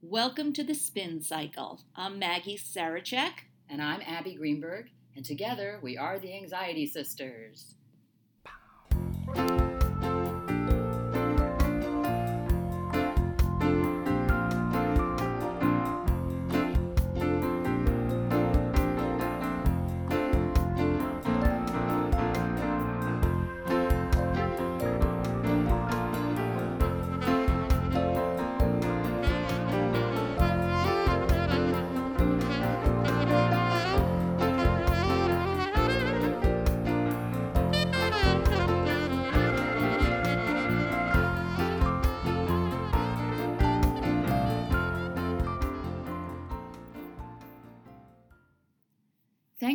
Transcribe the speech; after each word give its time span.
Welcome 0.00 0.52
to 0.52 0.62
the 0.62 0.76
Spin 0.76 1.22
Cycle. 1.22 1.80
I'm 1.96 2.20
Maggie 2.20 2.56
Sarachek. 2.56 3.32
And 3.68 3.82
I'm 3.82 4.00
Abby 4.02 4.36
Greenberg, 4.36 4.90
and 5.16 5.24
together 5.24 5.80
we 5.82 5.98
are 5.98 6.20
the 6.20 6.36
Anxiety 6.36 6.86
Sisters. 6.86 7.74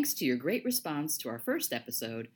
Thanks 0.04 0.16
to 0.16 0.26
your 0.26 0.36
great 0.36 0.66
response 0.66 1.18
to 1.20 1.30
our 1.30 1.40
first 1.40 1.72
episode, 1.72 2.28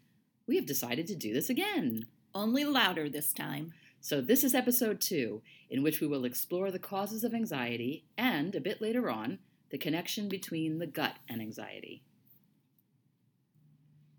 we 0.48 0.56
have 0.56 0.66
decided 0.66 1.06
to 1.08 1.16
do 1.18 1.34
this 1.34 1.50
again. 1.50 2.08
Only 2.34 2.64
louder 2.64 3.10
this 3.10 3.34
time. 3.34 3.74
So, 4.00 4.22
this 4.22 4.46
is 4.46 4.56
episode 4.56 5.02
two, 5.02 5.42
in 5.70 5.84
which 5.84 6.00
we 6.00 6.08
will 6.08 6.24
explore 6.24 6.72
the 6.72 6.80
causes 6.80 7.26
of 7.26 7.34
anxiety 7.34 8.06
and, 8.18 8.56
a 8.56 8.62
bit 8.62 8.82
later 8.82 9.10
on, 9.10 9.40
the 9.70 9.78
connection 9.78 10.30
between 10.30 10.80
the 10.80 10.88
gut 10.88 11.16
and 11.28 11.42
anxiety. 11.42 12.04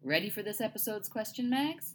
Ready 0.02 0.28
for 0.28 0.42
this 0.42 0.60
episode's 0.60 1.08
question, 1.08 1.48
Mags? 1.48 1.94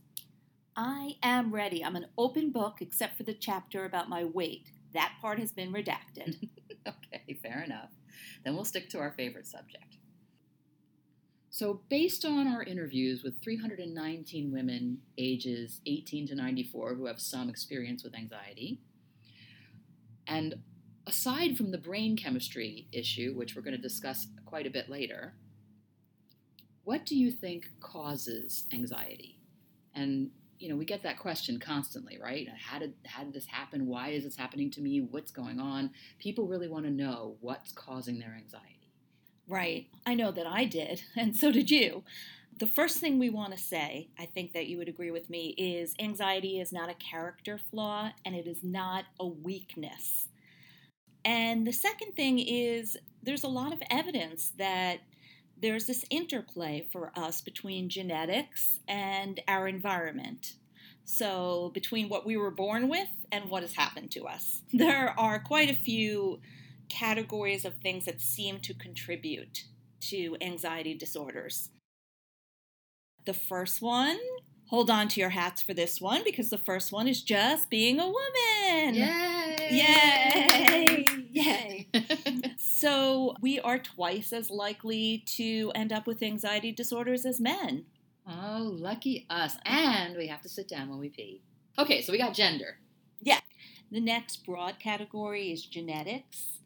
I 0.75 1.17
am 1.21 1.53
ready. 1.53 1.85
I'm 1.85 1.95
an 1.95 2.07
open 2.17 2.51
book 2.51 2.77
except 2.81 3.15
for 3.15 3.21
the 3.21 3.35
chapter 3.35 3.85
about 3.85 4.09
my 4.09 4.23
weight. 4.23 4.71
That 4.95 5.17
part 5.21 5.37
has 5.37 5.51
been 5.51 5.71
redacted. 5.71 6.47
okay, 6.87 7.37
fair 7.43 7.61
enough. 7.63 7.91
Then 8.43 8.55
we'll 8.55 8.65
stick 8.65 8.89
to 8.89 8.97
our 8.97 9.11
favorite 9.11 9.45
subject. 9.45 9.97
So, 11.53 11.81
based 11.87 12.25
on 12.25 12.47
our 12.47 12.63
interviews 12.63 13.21
with 13.21 13.39
319 13.43 14.51
women 14.51 14.97
ages 15.19 15.81
18 15.85 16.29
to 16.29 16.35
94 16.35 16.95
who 16.95 17.05
have 17.05 17.21
some 17.21 17.47
experience 17.47 18.03
with 18.03 18.15
anxiety, 18.15 18.79
and 20.25 20.55
aside 21.05 21.55
from 21.55 21.69
the 21.69 21.77
brain 21.77 22.17
chemistry 22.17 22.87
issue, 22.91 23.35
which 23.35 23.55
we're 23.55 23.61
going 23.61 23.75
to 23.75 23.81
discuss 23.81 24.25
quite 24.47 24.65
a 24.65 24.71
bit 24.71 24.89
later, 24.89 25.35
what 26.85 27.05
do 27.05 27.15
you 27.15 27.29
think 27.29 27.69
causes 27.79 28.65
anxiety? 28.73 29.37
And 29.93 30.31
you 30.57 30.69
know, 30.69 30.75
we 30.75 30.85
get 30.85 31.03
that 31.03 31.19
question 31.19 31.59
constantly, 31.59 32.17
right? 32.19 32.47
How 32.57 32.79
did 32.79 32.95
how 33.05 33.25
did 33.25 33.33
this 33.33 33.45
happen? 33.45 33.85
Why 33.85 34.09
is 34.09 34.23
this 34.23 34.35
happening 34.35 34.71
to 34.71 34.81
me? 34.81 35.01
What's 35.01 35.29
going 35.29 35.59
on? 35.59 35.91
People 36.17 36.47
really 36.47 36.67
want 36.67 36.85
to 36.85 36.91
know 36.91 37.37
what's 37.41 37.71
causing 37.71 38.17
their 38.17 38.33
anxiety. 38.35 38.82
Right. 39.47 39.87
I 40.05 40.13
know 40.13 40.31
that 40.31 40.47
I 40.47 40.65
did, 40.65 41.03
and 41.15 41.35
so 41.35 41.51
did 41.51 41.69
you. 41.69 42.03
The 42.59 42.67
first 42.67 42.99
thing 42.99 43.17
we 43.17 43.29
want 43.29 43.51
to 43.51 43.57
say, 43.57 44.09
I 44.17 44.25
think 44.25 44.53
that 44.53 44.67
you 44.67 44.77
would 44.77 44.87
agree 44.87 45.11
with 45.11 45.29
me, 45.29 45.49
is 45.57 45.95
anxiety 45.99 46.59
is 46.59 46.71
not 46.71 46.89
a 46.89 46.93
character 46.93 47.57
flaw 47.57 48.11
and 48.23 48.35
it 48.35 48.47
is 48.47 48.63
not 48.63 49.05
a 49.19 49.25
weakness. 49.27 50.27
And 51.25 51.65
the 51.65 51.73
second 51.73 52.13
thing 52.13 52.39
is 52.39 52.97
there's 53.23 53.43
a 53.43 53.47
lot 53.47 53.73
of 53.73 53.81
evidence 53.89 54.51
that 54.57 54.99
there's 55.59 55.85
this 55.85 56.05
interplay 56.09 56.85
for 56.91 57.11
us 57.17 57.41
between 57.41 57.89
genetics 57.89 58.79
and 58.87 59.39
our 59.47 59.67
environment. 59.67 60.55
So, 61.05 61.71
between 61.73 62.07
what 62.09 62.25
we 62.25 62.37
were 62.37 62.51
born 62.51 62.87
with 62.89 63.09
and 63.31 63.49
what 63.49 63.63
has 63.63 63.75
happened 63.75 64.11
to 64.11 64.25
us. 64.25 64.61
There 64.73 65.17
are 65.19 65.39
quite 65.39 65.69
a 65.69 65.73
few 65.73 66.39
categories 66.93 67.65
of 67.65 67.75
things 67.77 68.05
that 68.05 68.21
seem 68.21 68.59
to 68.59 68.73
contribute 68.73 69.63
to 69.99 70.37
anxiety 70.41 70.93
disorders. 70.93 71.69
The 73.25 73.33
first 73.33 73.81
one, 73.81 74.19
hold 74.67 74.91
on 74.91 75.07
to 75.09 75.19
your 75.19 75.31
hats 75.31 75.61
for 75.61 75.73
this 75.73 75.99
one 75.99 76.21
because 76.23 76.49
the 76.51 76.57
first 76.57 76.91
one 76.91 77.07
is 77.07 77.23
just 77.23 77.69
being 77.71 77.99
a 77.99 78.05
woman. 78.05 78.93
Yay! 78.93 79.69
Yay! 79.71 81.05
Yay! 81.31 81.87
so 82.57 83.33
we 83.41 83.59
are 83.59 83.79
twice 83.79 84.31
as 84.31 84.51
likely 84.51 85.23
to 85.37 85.71
end 85.73 85.91
up 85.91 86.05
with 86.05 86.21
anxiety 86.21 86.71
disorders 86.71 87.25
as 87.25 87.41
men. 87.41 87.85
Oh, 88.27 88.69
lucky 88.71 89.25
us. 89.31 89.55
And 89.65 90.15
we 90.15 90.27
have 90.27 90.41
to 90.41 90.49
sit 90.49 90.67
down 90.67 90.89
when 90.89 90.99
we 90.99 91.09
pee. 91.09 91.41
Okay, 91.79 92.01
so 92.03 92.11
we 92.11 92.19
got 92.19 92.35
gender. 92.35 92.77
Yeah. 93.19 93.39
The 93.91 93.99
next 93.99 94.45
broad 94.45 94.79
category 94.79 95.51
is 95.51 95.65
genetics 95.65 96.59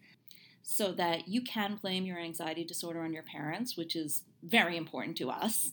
so 0.69 0.91
that 0.91 1.29
you 1.29 1.41
can 1.41 1.77
blame 1.81 2.05
your 2.05 2.19
anxiety 2.19 2.65
disorder 2.65 2.99
on 2.99 3.13
your 3.13 3.23
parents, 3.23 3.77
which 3.77 3.95
is 3.95 4.23
very 4.43 4.75
important 4.75 5.15
to 5.15 5.29
us. 5.29 5.71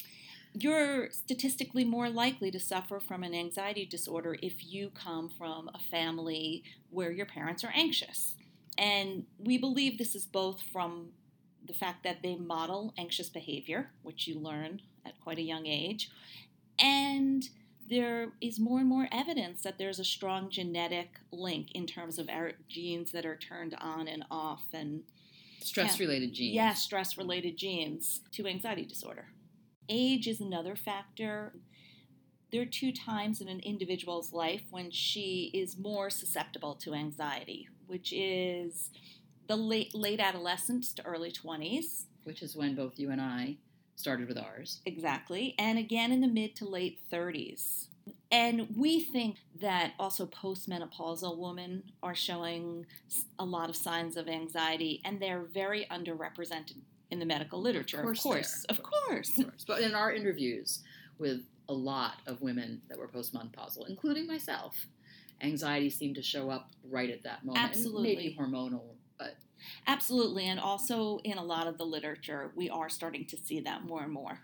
You're 0.52 1.10
statistically 1.12 1.84
more 1.84 2.10
likely 2.10 2.50
to 2.50 2.58
suffer 2.58 2.98
from 2.98 3.22
an 3.22 3.36
anxiety 3.36 3.86
disorder 3.86 4.36
if 4.42 4.66
you 4.66 4.90
come 4.90 5.28
from 5.28 5.70
a 5.72 5.78
family 5.78 6.64
where 6.90 7.12
your 7.12 7.24
parents 7.24 7.62
are 7.62 7.72
anxious. 7.72 8.34
And 8.76 9.26
we 9.38 9.58
believe 9.58 9.96
this 9.96 10.16
is 10.16 10.26
both 10.26 10.60
from 10.60 11.10
the 11.64 11.72
fact 11.72 12.02
that 12.02 12.24
they 12.24 12.34
model 12.34 12.94
anxious 12.98 13.28
behavior, 13.28 13.90
which 14.02 14.26
you 14.26 14.40
learn 14.40 14.82
at 15.06 15.20
quite 15.20 15.38
a 15.38 15.42
young 15.42 15.66
age, 15.66 16.10
and 16.80 17.48
there 17.88 18.32
is 18.40 18.58
more 18.58 18.80
and 18.80 18.88
more 18.88 19.08
evidence 19.12 19.62
that 19.62 19.78
there's 19.78 19.98
a 19.98 20.04
strong 20.04 20.50
genetic 20.50 21.20
link 21.30 21.72
in 21.72 21.86
terms 21.86 22.18
of 22.18 22.28
our 22.28 22.52
genes 22.68 23.12
that 23.12 23.26
are 23.26 23.36
turned 23.36 23.74
on 23.80 24.08
and 24.08 24.24
off 24.30 24.64
and 24.72 25.02
stress 25.60 26.00
related 26.00 26.32
genes. 26.32 26.54
Yeah, 26.54 26.74
stress 26.74 27.16
related 27.16 27.56
genes 27.56 28.20
to 28.32 28.46
anxiety 28.46 28.84
disorder. 28.84 29.26
Age 29.88 30.26
is 30.26 30.40
another 30.40 30.76
factor. 30.76 31.52
There 32.50 32.62
are 32.62 32.66
two 32.66 32.92
times 32.92 33.40
in 33.40 33.48
an 33.48 33.60
individual's 33.60 34.32
life 34.32 34.62
when 34.70 34.90
she 34.90 35.50
is 35.54 35.78
more 35.78 36.10
susceptible 36.10 36.74
to 36.76 36.94
anxiety, 36.94 37.68
which 37.86 38.12
is 38.12 38.90
the 39.48 39.56
late 39.56 39.94
late 39.94 40.20
adolescence 40.20 40.92
to 40.94 41.04
early 41.04 41.32
20s, 41.32 42.04
which 42.24 42.42
is 42.42 42.56
when 42.56 42.74
both 42.74 42.98
you 42.98 43.10
and 43.10 43.20
I 43.20 43.56
started 44.02 44.28
with 44.28 44.36
ours. 44.36 44.80
Exactly. 44.84 45.54
And 45.58 45.78
again 45.78 46.10
in 46.10 46.20
the 46.20 46.28
mid 46.28 46.56
to 46.56 46.64
late 46.64 46.98
30s. 47.10 47.86
And 48.32 48.66
we 48.76 48.98
think 49.00 49.36
that 49.60 49.92
also 49.98 50.26
postmenopausal 50.26 51.38
women 51.38 51.84
are 52.02 52.14
showing 52.14 52.86
a 53.38 53.44
lot 53.44 53.68
of 53.70 53.76
signs 53.76 54.16
of 54.16 54.26
anxiety, 54.26 55.00
and 55.04 55.20
they're 55.20 55.42
very 55.42 55.86
underrepresented 55.90 56.78
in 57.10 57.18
the 57.20 57.26
medical 57.26 57.60
literature. 57.60 57.98
Of 57.98 58.04
course, 58.20 58.24
of 58.24 58.24
course, 58.24 58.64
of 58.70 58.82
course. 58.82 59.38
of 59.38 59.44
course. 59.44 59.64
But 59.66 59.82
in 59.82 59.94
our 59.94 60.12
interviews 60.12 60.80
with 61.18 61.42
a 61.68 61.74
lot 61.74 62.14
of 62.26 62.40
women 62.40 62.80
that 62.88 62.98
were 62.98 63.06
postmenopausal, 63.06 63.88
including 63.88 64.26
myself, 64.26 64.86
anxiety 65.42 65.90
seemed 65.90 66.16
to 66.16 66.22
show 66.22 66.50
up 66.50 66.70
right 66.90 67.10
at 67.10 67.22
that 67.22 67.44
moment. 67.44 67.64
Absolutely, 67.64 68.14
and 68.14 68.18
maybe 68.18 68.36
hormonal, 68.36 68.91
Absolutely, 69.86 70.46
and 70.46 70.60
also 70.60 71.18
in 71.24 71.38
a 71.38 71.44
lot 71.44 71.66
of 71.66 71.78
the 71.78 71.84
literature, 71.84 72.52
we 72.56 72.70
are 72.70 72.88
starting 72.88 73.26
to 73.26 73.36
see 73.36 73.60
that 73.60 73.84
more 73.84 74.02
and 74.02 74.12
more. 74.12 74.40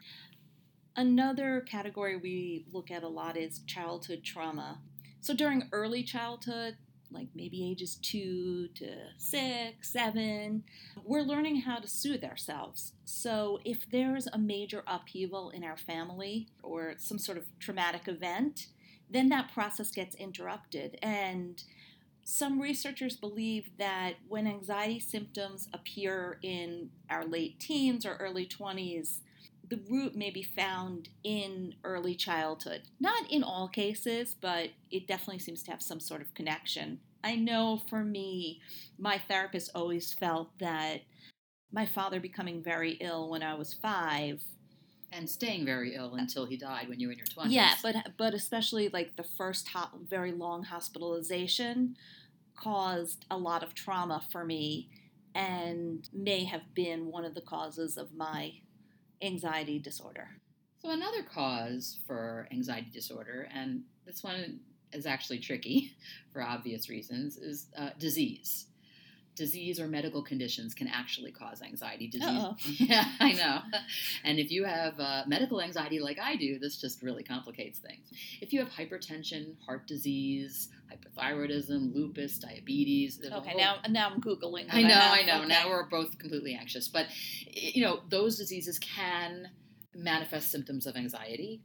Another 0.96 1.60
category 1.60 2.16
we 2.16 2.66
look 2.72 2.90
at 2.90 3.02
a 3.02 3.08
lot 3.08 3.36
is 3.36 3.60
childhood 3.66 4.24
trauma. 4.24 4.80
So 5.20 5.34
during 5.34 5.68
early 5.72 6.02
childhood, 6.02 6.76
like 7.10 7.28
maybe 7.34 7.68
ages 7.68 7.96
two 7.96 8.68
to 8.74 8.88
six, 9.16 9.92
seven, 9.92 10.64
we're 11.04 11.22
learning 11.22 11.60
how 11.62 11.78
to 11.78 11.88
soothe 11.88 12.24
ourselves. 12.24 12.92
So 13.04 13.60
if 13.64 13.90
there's 13.90 14.26
a 14.26 14.38
major 14.38 14.82
upheaval 14.86 15.50
in 15.50 15.64
our 15.64 15.76
family 15.76 16.48
or 16.62 16.94
some 16.98 17.18
sort 17.18 17.38
of 17.38 17.46
traumatic 17.58 18.08
event, 18.08 18.66
then 19.10 19.28
that 19.30 19.52
process 19.52 19.90
gets 19.90 20.14
interrupted. 20.16 20.98
And 21.02 21.62
some 22.30 22.60
researchers 22.60 23.16
believe 23.16 23.70
that 23.78 24.16
when 24.28 24.46
anxiety 24.46 25.00
symptoms 25.00 25.66
appear 25.72 26.38
in 26.42 26.90
our 27.08 27.24
late 27.24 27.58
teens 27.58 28.04
or 28.04 28.16
early 28.16 28.44
20s, 28.44 29.20
the 29.66 29.80
root 29.88 30.14
may 30.14 30.28
be 30.28 30.42
found 30.42 31.08
in 31.24 31.74
early 31.84 32.14
childhood. 32.14 32.82
Not 33.00 33.32
in 33.32 33.42
all 33.42 33.66
cases, 33.66 34.36
but 34.38 34.68
it 34.90 35.06
definitely 35.06 35.38
seems 35.38 35.62
to 35.62 35.70
have 35.70 35.80
some 35.80 36.00
sort 36.00 36.20
of 36.20 36.34
connection. 36.34 37.00
I 37.24 37.34
know 37.34 37.80
for 37.88 38.04
me, 38.04 38.60
my 38.98 39.16
therapist 39.16 39.70
always 39.74 40.12
felt 40.12 40.50
that 40.58 41.00
my 41.72 41.86
father 41.86 42.20
becoming 42.20 42.62
very 42.62 42.98
ill 43.00 43.30
when 43.30 43.42
I 43.42 43.54
was 43.54 43.72
five 43.72 44.42
and 45.12 45.28
staying 45.28 45.64
very 45.64 45.94
ill 45.94 46.12
uh, 46.14 46.18
until 46.18 46.44
he 46.44 46.58
died 46.58 46.90
when 46.90 47.00
you 47.00 47.08
were 47.08 47.12
in 47.12 47.18
your 47.18 47.26
20s. 47.26 47.50
Yeah, 47.50 47.74
but 47.82 47.96
but 48.18 48.34
especially 48.34 48.90
like 48.90 49.16
the 49.16 49.24
first 49.24 49.68
ho- 49.68 49.98
very 50.06 50.32
long 50.32 50.64
hospitalization 50.64 51.96
caused 52.62 53.24
a 53.30 53.36
lot 53.36 53.62
of 53.62 53.74
trauma 53.74 54.22
for 54.30 54.44
me 54.44 54.88
and 55.34 56.08
may 56.12 56.44
have 56.44 56.74
been 56.74 57.06
one 57.06 57.24
of 57.24 57.34
the 57.34 57.40
causes 57.40 57.96
of 57.96 58.14
my 58.14 58.52
anxiety 59.22 59.78
disorder. 59.78 60.28
So, 60.80 60.90
another 60.90 61.22
cause 61.22 61.98
for 62.06 62.48
anxiety 62.52 62.90
disorder, 62.92 63.48
and 63.52 63.82
this 64.06 64.22
one 64.22 64.60
is 64.92 65.06
actually 65.06 65.40
tricky 65.40 65.96
for 66.32 66.42
obvious 66.42 66.88
reasons, 66.88 67.36
is 67.36 67.66
uh, 67.76 67.90
disease. 67.98 68.66
Disease 69.38 69.78
or 69.78 69.86
medical 69.86 70.20
conditions 70.22 70.74
can 70.74 70.88
actually 70.88 71.30
cause 71.30 71.62
anxiety. 71.62 72.08
Disease, 72.08 72.42
yeah, 72.80 73.04
I 73.20 73.32
know. 73.32 73.60
And 74.24 74.40
if 74.40 74.50
you 74.50 74.64
have 74.64 74.98
uh, 74.98 75.22
medical 75.28 75.62
anxiety 75.62 76.00
like 76.00 76.18
I 76.18 76.34
do, 76.34 76.58
this 76.58 76.76
just 76.80 77.02
really 77.04 77.22
complicates 77.22 77.78
things. 77.78 78.08
If 78.40 78.52
you 78.52 78.58
have 78.58 78.68
hypertension, 78.70 79.54
heart 79.64 79.86
disease, 79.86 80.70
hypothyroidism, 80.92 81.94
lupus, 81.94 82.38
diabetes, 82.40 83.20
Okay, 83.24 83.50
whole- 83.50 83.60
now 83.60 83.76
now 83.88 84.10
I'm 84.10 84.20
googling. 84.20 84.66
I 84.72 84.82
know. 84.82 84.94
I 84.98 85.22
know. 85.22 85.38
Okay. 85.38 85.46
Now 85.48 85.68
we're 85.68 85.88
both 85.88 86.18
completely 86.18 86.54
anxious, 86.54 86.88
but 86.88 87.06
you 87.46 87.82
know, 87.84 88.00
those 88.08 88.36
diseases 88.36 88.78
can 88.80 89.50
manifest 89.94 90.50
symptoms 90.50 90.84
of 90.86 90.96
anxiety. 90.96 91.62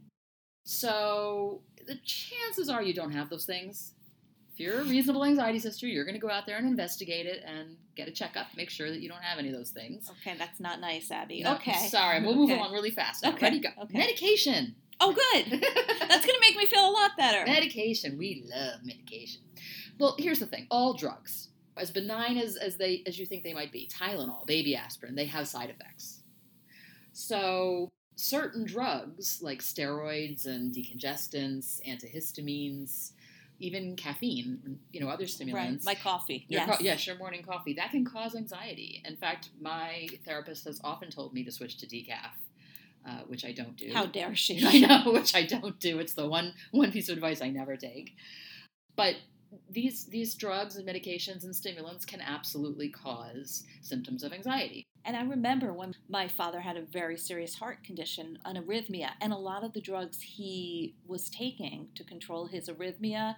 So 0.64 1.62
the 1.86 1.96
chances 2.04 2.68
are 2.68 2.82
you 2.82 2.94
don't 2.94 3.12
have 3.12 3.30
those 3.30 3.46
things. 3.46 3.94
If 4.54 4.60
you're 4.60 4.80
a 4.80 4.84
reasonable 4.84 5.24
anxiety 5.24 5.58
sister, 5.58 5.86
you're 5.88 6.04
going 6.04 6.14
to 6.14 6.20
go 6.20 6.30
out 6.30 6.46
there 6.46 6.56
and 6.58 6.66
investigate 6.66 7.26
it 7.26 7.42
and 7.44 7.76
get 7.96 8.06
a 8.06 8.12
checkup. 8.12 8.46
Make 8.56 8.70
sure 8.70 8.88
that 8.88 9.00
you 9.00 9.08
don't 9.08 9.20
have 9.22 9.38
any 9.40 9.48
of 9.48 9.54
those 9.54 9.70
things. 9.70 10.08
Okay, 10.20 10.36
that's 10.38 10.60
not 10.60 10.80
nice, 10.80 11.10
Abby. 11.10 11.42
No, 11.42 11.54
okay. 11.56 11.88
Sorry, 11.88 12.22
we'll 12.22 12.36
move 12.36 12.50
Okay. 12.50 12.60
along 12.60 12.72
really 12.72 12.92
fast. 12.92 13.24
Now. 13.24 13.30
Okay, 13.30 13.46
Ready, 13.46 13.58
go. 13.58 13.70
okay. 13.82 13.98
Medication. 13.98 14.76
Oh, 15.00 15.12
good. 15.12 15.46
That's 15.60 16.24
going 16.24 16.38
to 16.38 16.40
make 16.40 16.56
me 16.56 16.66
feel 16.66 16.88
a 16.88 16.92
lot 16.92 17.10
better. 17.18 17.44
Medication. 17.44 18.16
We 18.16 18.44
love 18.48 18.78
medication. 18.84 19.40
Well, 19.98 20.14
here's 20.20 20.38
the 20.38 20.46
thing. 20.46 20.68
All 20.70 20.94
drugs, 20.94 21.48
as 21.76 21.90
benign 21.90 22.38
as, 22.38 22.54
as 22.54 22.76
they 22.76 23.02
as 23.04 23.18
you 23.18 23.26
think 23.26 23.42
they 23.42 23.54
might 23.54 23.72
be, 23.72 23.90
Tylenol, 23.92 24.46
baby 24.46 24.76
aspirin, 24.76 25.16
they 25.16 25.24
have 25.24 25.48
side 25.48 25.68
effects. 25.70 26.20
So 27.12 27.90
certain 28.14 28.64
drugs 28.64 29.40
like 29.42 29.58
steroids 29.60 30.46
and 30.46 30.72
decongestants, 30.72 31.80
antihistamines, 31.88 33.10
even 33.60 33.96
caffeine, 33.96 34.78
you 34.92 35.00
know, 35.00 35.08
other 35.08 35.24
right. 35.24 35.30
stimulants. 35.30 35.84
My 35.84 35.94
coffee. 35.94 36.44
Your 36.48 36.62
Yes. 36.62 36.76
co- 36.76 36.84
yes, 36.84 37.06
your 37.06 37.16
morning 37.16 37.42
coffee. 37.42 37.74
That 37.74 37.90
can 37.90 38.04
cause 38.04 38.34
anxiety. 38.34 39.02
In 39.04 39.16
fact, 39.16 39.50
my 39.60 40.08
therapist 40.24 40.64
has 40.64 40.80
often 40.82 41.10
told 41.10 41.32
me 41.32 41.44
to 41.44 41.52
switch 41.52 41.78
to 41.78 41.86
decaf, 41.86 42.32
uh, 43.06 43.20
which 43.26 43.44
I 43.44 43.52
don't 43.52 43.76
do. 43.76 43.90
How 43.92 44.06
dare 44.06 44.34
she? 44.34 44.62
I 44.66 44.78
know, 44.78 45.12
which 45.12 45.34
I 45.34 45.44
don't 45.44 45.78
do. 45.78 45.98
It's 45.98 46.14
the 46.14 46.28
one 46.28 46.54
one 46.72 46.90
piece 46.92 47.08
of 47.08 47.14
advice 47.16 47.40
I 47.40 47.50
never 47.50 47.76
take. 47.76 48.14
But 48.96 49.16
these 49.70 50.06
these 50.06 50.34
drugs 50.34 50.76
and 50.76 50.86
medications 50.86 51.44
and 51.44 51.54
stimulants 51.54 52.04
can 52.04 52.20
absolutely 52.20 52.88
cause 52.88 53.64
symptoms 53.80 54.22
of 54.22 54.32
anxiety. 54.32 54.86
And 55.04 55.16
I 55.16 55.22
remember 55.22 55.72
when 55.72 55.94
my 56.08 56.28
father 56.28 56.60
had 56.60 56.76
a 56.76 56.82
very 56.82 57.16
serious 57.16 57.56
heart 57.56 57.84
condition, 57.84 58.38
an 58.44 58.56
arrhythmia, 58.56 59.10
and 59.20 59.32
a 59.32 59.36
lot 59.36 59.62
of 59.62 59.72
the 59.74 59.80
drugs 59.80 60.20
he 60.22 60.94
was 61.06 61.28
taking 61.28 61.88
to 61.94 62.04
control 62.04 62.46
his 62.46 62.68
arrhythmia 62.68 63.36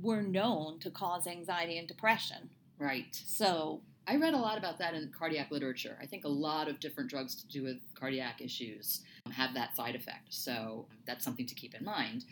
were 0.00 0.22
known 0.22 0.78
to 0.80 0.90
cause 0.90 1.26
anxiety 1.26 1.76
and 1.76 1.86
depression. 1.86 2.48
Right. 2.78 3.14
So, 3.26 3.82
I 4.06 4.16
read 4.16 4.34
a 4.34 4.38
lot 4.38 4.58
about 4.58 4.78
that 4.78 4.94
in 4.94 5.12
cardiac 5.16 5.50
literature. 5.50 5.96
I 6.00 6.06
think 6.06 6.24
a 6.24 6.28
lot 6.28 6.68
of 6.68 6.80
different 6.80 7.08
drugs 7.08 7.36
to 7.36 7.46
do 7.46 7.62
with 7.62 7.76
cardiac 7.94 8.40
issues 8.40 9.02
um, 9.26 9.32
have 9.32 9.54
that 9.54 9.76
side 9.76 9.94
effect. 9.94 10.34
So 10.34 10.86
that's 11.06 11.24
something 11.24 11.46
to 11.46 11.54
keep 11.54 11.74
in 11.74 11.84
mind. 11.84 12.24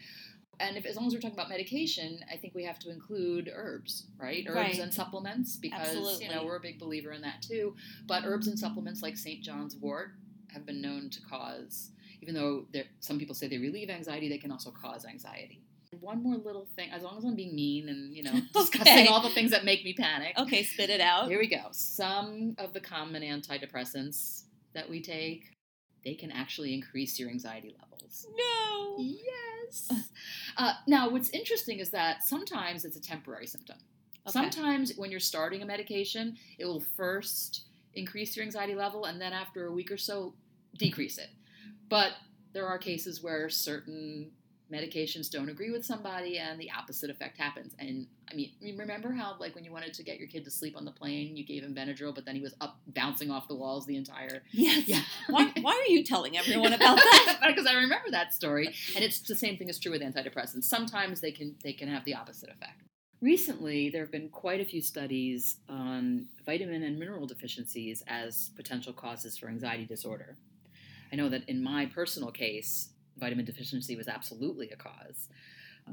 And 0.60 0.76
if, 0.76 0.84
as 0.84 0.94
long 0.96 1.06
as 1.06 1.14
we're 1.14 1.20
talking 1.20 1.36
about 1.36 1.48
medication, 1.48 2.20
I 2.32 2.36
think 2.36 2.54
we 2.54 2.64
have 2.64 2.78
to 2.80 2.90
include 2.90 3.50
herbs, 3.54 4.04
right? 4.18 4.44
Herbs 4.46 4.54
Right. 4.56 4.78
and 4.78 4.92
supplements 4.92 5.56
because 5.56 6.20
you 6.20 6.28
know 6.28 6.44
we're 6.44 6.56
a 6.56 6.60
big 6.60 6.78
believer 6.78 7.12
in 7.12 7.22
that 7.22 7.40
too. 7.42 7.74
But 8.06 8.24
herbs 8.24 8.46
and 8.46 8.58
supplements 8.58 9.02
like 9.02 9.16
St. 9.16 9.42
John's 9.42 9.74
Wort 9.76 10.10
have 10.48 10.66
been 10.66 10.80
known 10.82 11.10
to 11.10 11.20
cause, 11.22 11.90
even 12.20 12.34
though 12.34 12.66
some 13.00 13.18
people 13.18 13.34
say 13.34 13.48
they 13.48 13.58
relieve 13.58 13.88
anxiety, 13.90 14.28
they 14.28 14.38
can 14.38 14.50
also 14.52 14.70
cause 14.70 15.04
anxiety. 15.04 15.62
One 16.00 16.22
more 16.22 16.36
little 16.36 16.68
thing, 16.76 16.90
as 16.92 17.02
long 17.02 17.18
as 17.18 17.24
I'm 17.24 17.34
being 17.34 17.54
mean 17.54 17.88
and 17.88 18.14
you 18.14 18.22
know 18.22 18.32
discussing 18.52 18.92
Okay. 18.92 19.06
all 19.08 19.22
the 19.22 19.30
things 19.30 19.50
that 19.50 19.64
make 19.64 19.84
me 19.84 19.92
panic. 19.94 20.38
okay, 20.38 20.62
spit 20.62 20.88
it 20.90 21.00
out. 21.00 21.28
Here 21.28 21.38
we 21.38 21.48
go. 21.48 21.68
Some 21.72 22.54
of 22.58 22.72
the 22.72 22.80
common 22.80 23.22
antidepressants 23.22 24.44
that 24.74 24.88
we 24.88 25.00
take, 25.02 25.46
they 26.04 26.14
can 26.14 26.30
actually 26.30 26.74
increase 26.74 27.18
your 27.18 27.30
anxiety 27.30 27.74
levels. 27.80 28.26
No. 28.36 28.96
Yes. 28.98 29.92
Uh, 30.56 30.72
now, 30.86 31.08
what's 31.08 31.30
interesting 31.30 31.78
is 31.78 31.90
that 31.90 32.24
sometimes 32.24 32.84
it's 32.84 32.96
a 32.96 33.00
temporary 33.00 33.46
symptom. 33.46 33.76
Okay. 34.26 34.32
Sometimes 34.32 34.92
when 34.96 35.10
you're 35.10 35.20
starting 35.20 35.62
a 35.62 35.66
medication, 35.66 36.36
it 36.58 36.64
will 36.64 36.80
first 36.80 37.64
increase 37.94 38.36
your 38.36 38.44
anxiety 38.44 38.74
level 38.74 39.04
and 39.04 39.20
then 39.20 39.32
after 39.32 39.66
a 39.66 39.72
week 39.72 39.90
or 39.90 39.96
so 39.96 40.34
decrease 40.76 41.18
it. 41.18 41.28
But 41.88 42.12
there 42.52 42.66
are 42.66 42.78
cases 42.78 43.22
where 43.22 43.48
certain 43.48 44.30
medications 44.72 45.30
don't 45.30 45.48
agree 45.48 45.70
with 45.70 45.84
somebody 45.84 46.38
and 46.38 46.60
the 46.60 46.70
opposite 46.70 47.10
effect 47.10 47.36
happens. 47.36 47.74
And 47.78 48.06
I 48.30 48.34
mean, 48.34 48.52
remember 48.78 49.12
how 49.12 49.36
like 49.38 49.54
when 49.54 49.64
you 49.64 49.72
wanted 49.72 49.94
to 49.94 50.02
get 50.02 50.18
your 50.18 50.28
kid 50.28 50.44
to 50.44 50.50
sleep 50.50 50.76
on 50.76 50.84
the 50.84 50.92
plane, 50.92 51.36
you 51.36 51.44
gave 51.44 51.62
him 51.62 51.74
Benadryl, 51.74 52.14
but 52.14 52.24
then 52.24 52.36
he 52.36 52.42
was 52.42 52.54
up 52.60 52.80
bouncing 52.86 53.30
off 53.30 53.48
the 53.48 53.54
walls 53.54 53.86
the 53.86 53.96
entire 53.96 54.42
Yes. 54.52 54.88
yeah. 54.88 55.02
Why, 55.28 55.52
why 55.60 55.72
are 55.72 55.90
you 55.90 56.04
telling 56.04 56.36
everyone 56.36 56.72
about 56.72 56.96
that? 56.98 57.40
because 57.46 57.66
I 57.66 57.74
remember 57.74 58.10
that 58.10 58.32
story, 58.32 58.66
and 58.94 59.04
it's 59.04 59.20
the 59.20 59.34
same 59.34 59.56
thing 59.56 59.68
is 59.68 59.78
true 59.78 59.92
with 59.92 60.02
antidepressants. 60.02 60.64
Sometimes 60.64 61.20
they 61.20 61.32
can 61.32 61.56
they 61.64 61.72
can 61.72 61.88
have 61.88 62.04
the 62.04 62.14
opposite 62.14 62.48
effect. 62.50 62.82
Recently, 63.20 63.90
there 63.90 64.00
have 64.02 64.12
been 64.12 64.30
quite 64.30 64.60
a 64.60 64.64
few 64.64 64.80
studies 64.80 65.56
on 65.68 66.26
vitamin 66.46 66.82
and 66.82 66.98
mineral 66.98 67.26
deficiencies 67.26 68.02
as 68.06 68.50
potential 68.56 68.94
causes 68.94 69.36
for 69.36 69.48
anxiety 69.48 69.84
disorder. 69.84 70.38
I 71.12 71.16
know 71.16 71.28
that 71.28 71.46
in 71.48 71.62
my 71.62 71.86
personal 71.86 72.30
case, 72.30 72.89
vitamin 73.16 73.44
deficiency 73.44 73.96
was 73.96 74.08
absolutely 74.08 74.70
a 74.70 74.76
cause. 74.76 75.28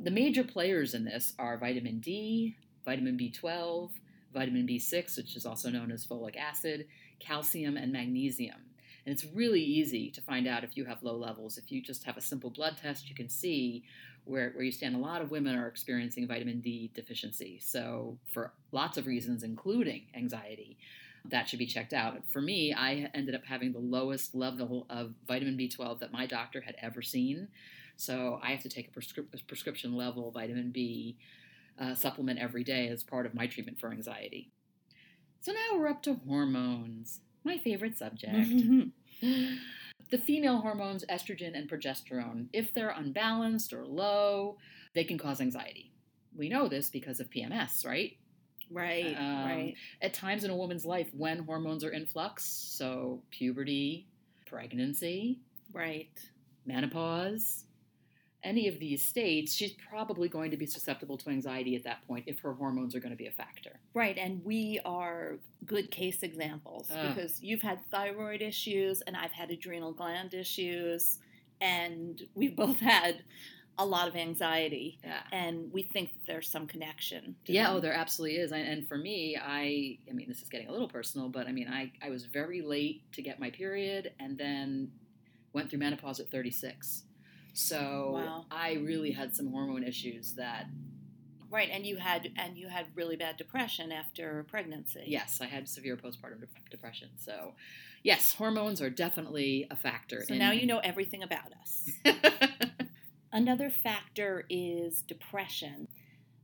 The 0.04 0.12
major 0.12 0.44
players 0.44 0.94
in 0.94 1.06
this 1.06 1.34
are 1.40 1.58
vitamin 1.58 2.00
D, 2.00 2.56
vitamin 2.86 3.18
B12, 3.18 3.92
vitamin 4.34 4.68
B6, 4.68 5.18
which 5.18 5.36
is 5.36 5.46
also 5.46 5.70
known 5.70 5.92
as 5.92 6.06
folic 6.06 6.38
acid, 6.38 6.88
calcium, 7.20 7.78
and 7.78 7.92
magnesium. 7.92 8.58
And 9.06 9.14
it's 9.14 9.26
really 9.26 9.62
easy 9.62 10.12
to 10.12 10.22
find 10.22 10.48
out 10.48 10.64
if 10.64 10.76
you 10.76 10.86
have 10.86 11.02
low 11.02 11.16
levels. 11.16 11.58
If 11.58 11.72
you 11.72 11.82
just 11.82 12.04
have 12.04 12.18
a 12.18 12.22
simple 12.22 12.50
blood 12.50 12.78
test, 12.78 13.08
you 13.10 13.16
can 13.16 13.30
see 13.30 13.84
where, 14.26 14.52
where 14.52 14.64
you 14.64 14.72
stand. 14.72 14.96
A 14.96 15.00
lot 15.00 15.22
of 15.22 15.32
women 15.32 15.56
are 15.56 15.68
experiencing 15.68 16.28
vitamin 16.28 16.60
D 16.60 16.92
deficiency. 16.94 17.60
So, 17.62 18.18
for 18.26 18.52
lots 18.72 18.98
of 18.98 19.08
reasons, 19.08 19.44
including 19.44 20.04
anxiety, 20.14 20.78
that 21.30 21.50
should 21.50 21.60
be 21.60 21.66
checked 21.66 21.94
out. 21.94 22.28
For 22.28 22.42
me, 22.42 22.74
I 22.74 23.10
ended 23.14 23.36
up 23.36 23.46
having 23.46 23.72
the 23.72 23.80
lowest 23.80 24.36
level 24.36 24.86
of 24.90 25.14
vitamin 25.28 25.58
B12 25.58 26.00
that 26.00 26.12
my 26.12 26.26
doctor 26.26 26.62
had 26.62 26.76
ever 26.82 27.02
seen. 27.02 27.48
So, 27.96 28.40
I 28.44 28.52
have 28.52 28.62
to 28.64 28.70
take 28.70 28.90
a, 28.90 28.92
prescrip- 29.00 29.34
a 29.34 29.44
prescription 29.46 29.96
level 29.96 30.32
vitamin 30.32 30.72
B 30.72 31.18
uh, 31.80 31.96
supplement 31.96 32.40
every 32.40 32.64
day 32.64 32.88
as 32.88 33.04
part 33.04 33.26
of 33.26 33.34
my 33.34 33.48
treatment 33.48 33.80
for 33.80 33.92
anxiety. 33.92 34.52
So, 35.42 35.52
now 35.52 35.78
we're 35.78 35.88
up 35.88 36.04
to 36.04 36.16
hormones, 36.28 37.22
my 37.44 37.58
favorite 37.58 37.98
subject. 37.98 38.52
The 40.10 40.18
female 40.18 40.60
hormones, 40.60 41.04
estrogen 41.10 41.58
and 41.58 41.70
progesterone, 41.70 42.48
if 42.54 42.74
they're 42.74 42.92
unbalanced 42.92 43.74
or 43.74 43.86
low, 43.86 44.58
they 44.94 45.04
can 45.04 45.18
cause 45.18 45.42
anxiety. 45.42 45.92
We 46.36 46.48
know 46.48 46.70
this 46.70 46.90
because 46.90 47.20
of 47.20 47.30
PMS, 47.30 47.86
right? 47.86 48.16
Right, 48.70 49.16
Um, 49.18 49.46
right. 49.46 49.76
At 50.02 50.14
times 50.14 50.44
in 50.44 50.52
a 50.52 50.56
woman's 50.56 50.86
life 50.86 51.10
when 51.14 51.40
hormones 51.40 51.84
are 51.84 51.92
in 51.92 52.06
flux, 52.06 52.44
so 52.46 53.22
puberty, 53.32 54.08
pregnancy, 54.46 55.40
Right. 55.74 56.10
menopause, 56.66 57.66
any 58.44 58.68
of 58.68 58.80
these 58.80 59.02
states, 59.06 59.54
she's 59.54 59.74
probably 59.90 60.30
going 60.30 60.52
to 60.52 60.58
be 60.58 60.66
susceptible 60.66 61.18
to 61.18 61.30
anxiety 61.30 61.76
at 61.76 61.84
that 61.84 62.06
point 62.08 62.24
if 62.28 62.40
her 62.40 62.54
hormones 62.54 62.96
are 62.96 63.00
going 63.00 63.12
to 63.12 63.18
be 63.18 63.28
a 63.28 63.32
factor. 63.32 63.80
Right, 63.94 64.18
and 64.18 64.44
we 64.46 64.80
are 64.86 65.40
good 65.66 65.90
case 65.92 66.24
examples 66.24 66.90
Ah. 66.94 67.10
because 67.10 67.42
you've 67.44 67.62
had 67.64 67.84
thyroid 67.92 68.42
issues 68.42 69.02
and 69.02 69.18
I've 69.18 69.32
had 69.32 69.50
adrenal 69.52 69.92
gland 69.92 70.34
issues, 70.34 71.20
and 71.60 72.22
we've 72.36 72.56
both 72.56 72.80
had 72.80 73.24
a 73.80 73.86
lot 73.86 74.08
of 74.08 74.16
anxiety, 74.16 74.98
Yeah. 75.04 75.22
and 75.32 75.72
we 75.72 75.84
think 75.84 76.14
that 76.14 76.26
there's 76.26 76.50
some 76.50 76.66
connection. 76.68 77.36
to 77.46 77.54
Yeah, 77.54 77.68
them. 77.68 77.76
oh, 77.76 77.80
there 77.80 77.94
absolutely 77.94 78.38
is. 78.38 78.52
And, 78.52 78.68
and 78.68 78.88
for 78.88 78.98
me, 78.98 79.38
I, 79.40 79.98
I 80.10 80.14
mean, 80.14 80.28
this 80.28 80.42
is 80.42 80.50
getting 80.50 80.68
a 80.68 80.72
little 80.72 80.88
personal, 80.90 81.30
but 81.30 81.48
I 81.48 81.52
mean, 81.52 81.68
I, 81.68 81.92
I 82.02 82.10
was 82.10 82.26
very 82.26 82.62
late 82.62 83.04
to 83.14 83.22
get 83.22 83.40
my 83.40 83.50
period, 83.52 84.14
and 84.20 84.38
then 84.38 84.92
went 85.54 85.70
through 85.70 85.80
menopause 85.80 86.20
at 86.20 86.30
36. 86.30 87.04
So 87.54 88.12
Wow. 88.16 88.46
I 88.52 88.74
really 88.74 89.12
had 89.12 89.36
some 89.36 89.52
hormone 89.52 89.84
issues 89.84 90.34
that, 90.34 90.68
right, 91.50 91.70
and 91.72 91.86
you 91.86 91.98
had 91.98 92.32
and 92.38 92.58
you 92.58 92.68
had 92.68 92.88
really 92.96 93.16
bad 93.16 93.38
depression 93.38 93.92
after 93.92 94.44
pregnancy. 94.50 95.04
yes, 95.08 95.40
I 95.42 95.46
had 95.46 95.68
severe 95.70 95.96
postpartum 95.98 96.40
de- 96.42 96.48
depression. 96.70 97.10
So, 97.18 97.54
yes, 98.04 98.34
hormones 98.34 98.82
are 98.82 98.90
definitely 98.92 99.66
a 99.72 99.76
factor. 99.76 100.24
So 100.28 100.34
in- 100.34 100.40
now 100.40 100.52
you 100.52 100.66
know 100.68 100.80
everything 100.80 101.24
about 101.24 101.54
us. 101.62 101.90
Another 103.38 103.70
factor 103.70 104.46
is 104.50 105.04
depression. 105.04 105.88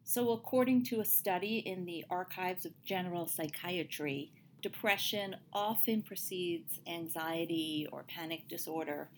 So, 0.04 0.30
according 0.30 0.84
to 0.86 1.00
a 1.00 1.06
study 1.06 1.58
in 1.58 1.86
the 1.86 2.06
Archives 2.08 2.68
of 2.68 2.74
General 2.86 3.26
Psychiatry, 3.26 4.32
depression 4.62 5.38
often 5.52 6.04
precedes 6.04 6.82
anxiety 6.86 7.88
or 7.92 8.04
panic 8.04 8.48
disorder. 8.48 9.10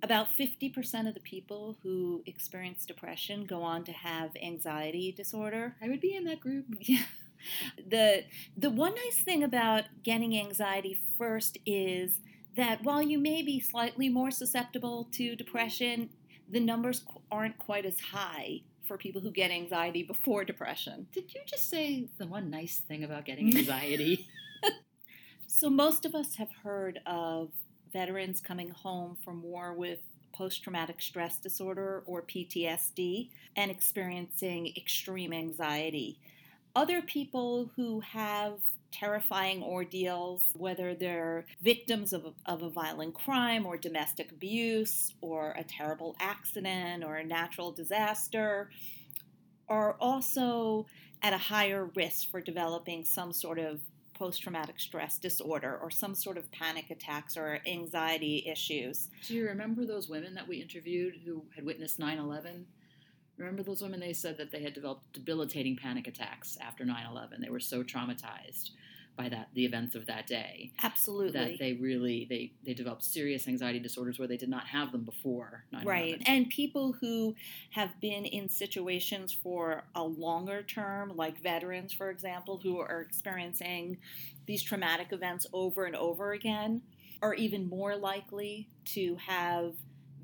About 0.00 0.28
50% 0.38 1.08
of 1.08 1.14
the 1.14 1.20
people 1.20 1.76
who 1.82 2.22
experience 2.24 2.86
depression 2.86 3.46
go 3.46 3.64
on 3.64 3.82
to 3.82 3.92
have 3.92 4.30
anxiety 4.40 5.10
disorder. 5.10 5.74
I 5.82 5.88
would 5.88 6.00
be 6.00 6.14
in 6.14 6.22
that 6.26 6.38
group. 6.38 6.66
Yeah. 6.78 7.02
The 7.90 8.22
the 8.56 8.70
one 8.70 8.94
nice 8.94 9.20
thing 9.24 9.42
about 9.42 9.86
getting 10.04 10.38
anxiety 10.38 11.02
first 11.18 11.58
is 11.66 12.20
that 12.54 12.84
while 12.84 13.02
you 13.02 13.18
may 13.18 13.42
be 13.42 13.58
slightly 13.58 14.08
more 14.08 14.30
susceptible 14.30 15.08
to 15.14 15.34
depression, 15.34 16.10
the 16.52 16.60
numbers 16.60 17.04
aren't 17.30 17.58
quite 17.58 17.86
as 17.86 17.98
high 17.98 18.60
for 18.84 18.98
people 18.98 19.20
who 19.20 19.30
get 19.30 19.50
anxiety 19.50 20.02
before 20.02 20.44
depression. 20.44 21.06
Did 21.12 21.34
you 21.34 21.40
just 21.46 21.70
say 21.70 22.06
the 22.18 22.26
one 22.26 22.50
nice 22.50 22.78
thing 22.86 23.04
about 23.04 23.24
getting 23.24 23.56
anxiety? 23.56 24.28
so 25.46 25.70
most 25.70 26.04
of 26.04 26.14
us 26.14 26.36
have 26.36 26.50
heard 26.62 27.00
of 27.06 27.48
veterans 27.92 28.40
coming 28.40 28.70
home 28.70 29.16
from 29.24 29.42
war 29.42 29.72
with 29.72 29.98
post 30.34 30.62
traumatic 30.62 31.00
stress 31.00 31.38
disorder 31.38 32.02
or 32.06 32.22
PTSD 32.22 33.30
and 33.56 33.70
experiencing 33.70 34.72
extreme 34.76 35.32
anxiety. 35.32 36.18
Other 36.74 37.02
people 37.02 37.70
who 37.76 38.00
have 38.00 38.58
terrifying 38.92 39.62
ordeals, 39.62 40.52
whether 40.54 40.94
they're 40.94 41.46
victims 41.60 42.12
of 42.12 42.34
of 42.46 42.62
a 42.62 42.70
violent 42.70 43.14
crime 43.14 43.66
or 43.66 43.76
domestic 43.76 44.30
abuse 44.30 45.14
or 45.20 45.52
a 45.58 45.64
terrible 45.64 46.14
accident 46.20 47.04
or 47.04 47.16
a 47.16 47.24
natural 47.24 47.72
disaster, 47.72 48.70
are 49.68 49.96
also 50.00 50.86
at 51.22 51.32
a 51.32 51.38
higher 51.38 51.90
risk 51.96 52.30
for 52.30 52.40
developing 52.40 53.04
some 53.04 53.32
sort 53.32 53.58
of 53.58 53.80
post 54.14 54.42
traumatic 54.42 54.78
stress 54.78 55.18
disorder 55.18 55.78
or 55.82 55.90
some 55.90 56.14
sort 56.14 56.36
of 56.36 56.50
panic 56.52 56.90
attacks 56.90 57.36
or 57.36 57.58
anxiety 57.66 58.44
issues. 58.46 59.08
Do 59.26 59.34
you 59.34 59.46
remember 59.46 59.84
those 59.84 60.08
women 60.08 60.34
that 60.34 60.46
we 60.46 60.58
interviewed 60.58 61.14
who 61.24 61.44
had 61.54 61.64
witnessed 61.64 61.98
9 61.98 62.18
11? 62.18 62.66
Remember 63.38 63.62
those 63.62 63.82
women? 63.82 64.00
They 64.00 64.12
said 64.12 64.36
that 64.38 64.50
they 64.52 64.62
had 64.62 64.74
developed 64.74 65.12
debilitating 65.12 65.76
panic 65.76 66.06
attacks 66.06 66.58
after 66.60 66.84
9 66.84 67.06
11. 67.10 67.40
They 67.40 67.50
were 67.50 67.60
so 67.60 67.82
traumatized 67.82 68.70
by 69.16 69.28
that 69.28 69.48
the 69.54 69.64
events 69.64 69.94
of 69.94 70.06
that 70.06 70.26
day 70.26 70.70
absolutely 70.82 71.32
that 71.32 71.58
they 71.58 71.74
really 71.74 72.26
they 72.28 72.52
they 72.64 72.72
developed 72.72 73.04
serious 73.04 73.46
anxiety 73.46 73.78
disorders 73.78 74.18
where 74.18 74.28
they 74.28 74.36
did 74.36 74.48
not 74.48 74.66
have 74.66 74.90
them 74.92 75.02
before 75.02 75.64
9/11. 75.72 75.84
right 75.86 76.22
and 76.26 76.48
people 76.48 76.92
who 76.94 77.34
have 77.70 78.00
been 78.00 78.24
in 78.24 78.48
situations 78.48 79.32
for 79.32 79.84
a 79.94 80.02
longer 80.02 80.62
term 80.62 81.14
like 81.14 81.38
veterans 81.42 81.92
for 81.92 82.10
example 82.10 82.58
who 82.62 82.78
are 82.78 83.02
experiencing 83.02 83.98
these 84.46 84.62
traumatic 84.62 85.08
events 85.12 85.46
over 85.52 85.84
and 85.84 85.96
over 85.96 86.32
again 86.32 86.80
are 87.20 87.34
even 87.34 87.68
more 87.68 87.94
likely 87.96 88.68
to 88.84 89.16
have 89.16 89.74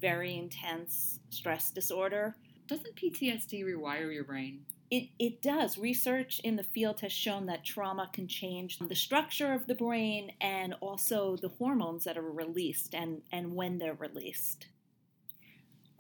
very 0.00 0.36
intense 0.36 1.20
stress 1.30 1.70
disorder 1.70 2.34
doesn't 2.68 2.96
PTSD 2.96 3.64
rewire 3.64 4.12
your 4.12 4.24
brain? 4.24 4.60
It, 4.90 5.08
it 5.18 5.42
does. 5.42 5.76
Research 5.76 6.40
in 6.44 6.56
the 6.56 6.62
field 6.62 7.00
has 7.00 7.12
shown 7.12 7.46
that 7.46 7.64
trauma 7.64 8.08
can 8.12 8.26
change 8.26 8.78
the 8.78 8.94
structure 8.94 9.52
of 9.52 9.66
the 9.66 9.74
brain 9.74 10.32
and 10.40 10.74
also 10.80 11.36
the 11.36 11.50
hormones 11.50 12.04
that 12.04 12.16
are 12.16 12.22
released 12.22 12.94
and, 12.94 13.20
and 13.32 13.54
when 13.54 13.78
they're 13.78 13.94
released. 13.94 14.66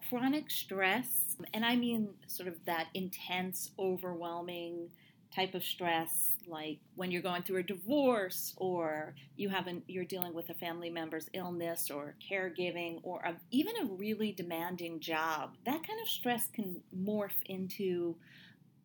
Chronic 0.08 0.50
stress, 0.50 1.36
and 1.52 1.66
I 1.66 1.76
mean 1.76 2.08
sort 2.26 2.48
of 2.48 2.64
that 2.64 2.86
intense, 2.94 3.72
overwhelming 3.78 4.88
type 5.34 5.54
of 5.54 5.62
stress 5.62 6.37
like 6.48 6.78
when 6.96 7.10
you're 7.10 7.22
going 7.22 7.42
through 7.42 7.58
a 7.58 7.62
divorce 7.62 8.54
or 8.56 9.14
you 9.36 9.48
haven't 9.48 9.84
you're 9.88 10.04
dealing 10.04 10.34
with 10.34 10.48
a 10.50 10.54
family 10.54 10.90
member's 10.90 11.28
illness 11.32 11.90
or 11.90 12.14
caregiving 12.30 13.00
or 13.02 13.20
a, 13.20 13.34
even 13.50 13.74
a 13.82 13.84
really 13.84 14.32
demanding 14.32 15.00
job 15.00 15.54
that 15.64 15.86
kind 15.86 16.00
of 16.02 16.08
stress 16.08 16.48
can 16.52 16.80
morph 16.96 17.42
into 17.46 18.16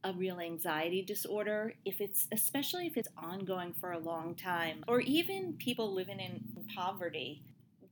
a 0.04 0.14
real 0.14 0.40
anxiety 0.40 1.02
disorder 1.02 1.74
if 1.86 2.02
it's 2.02 2.28
especially 2.32 2.88
if 2.88 2.98
it's 2.98 3.10
ongoing 3.18 3.74
for 3.74 3.94
a 3.94 4.00
long 4.00 4.36
time 4.36 4.84
or 4.88 5.00
even 5.02 5.54
people 5.54 5.94
living 5.94 6.20
in 6.20 6.44
poverty 6.76 7.42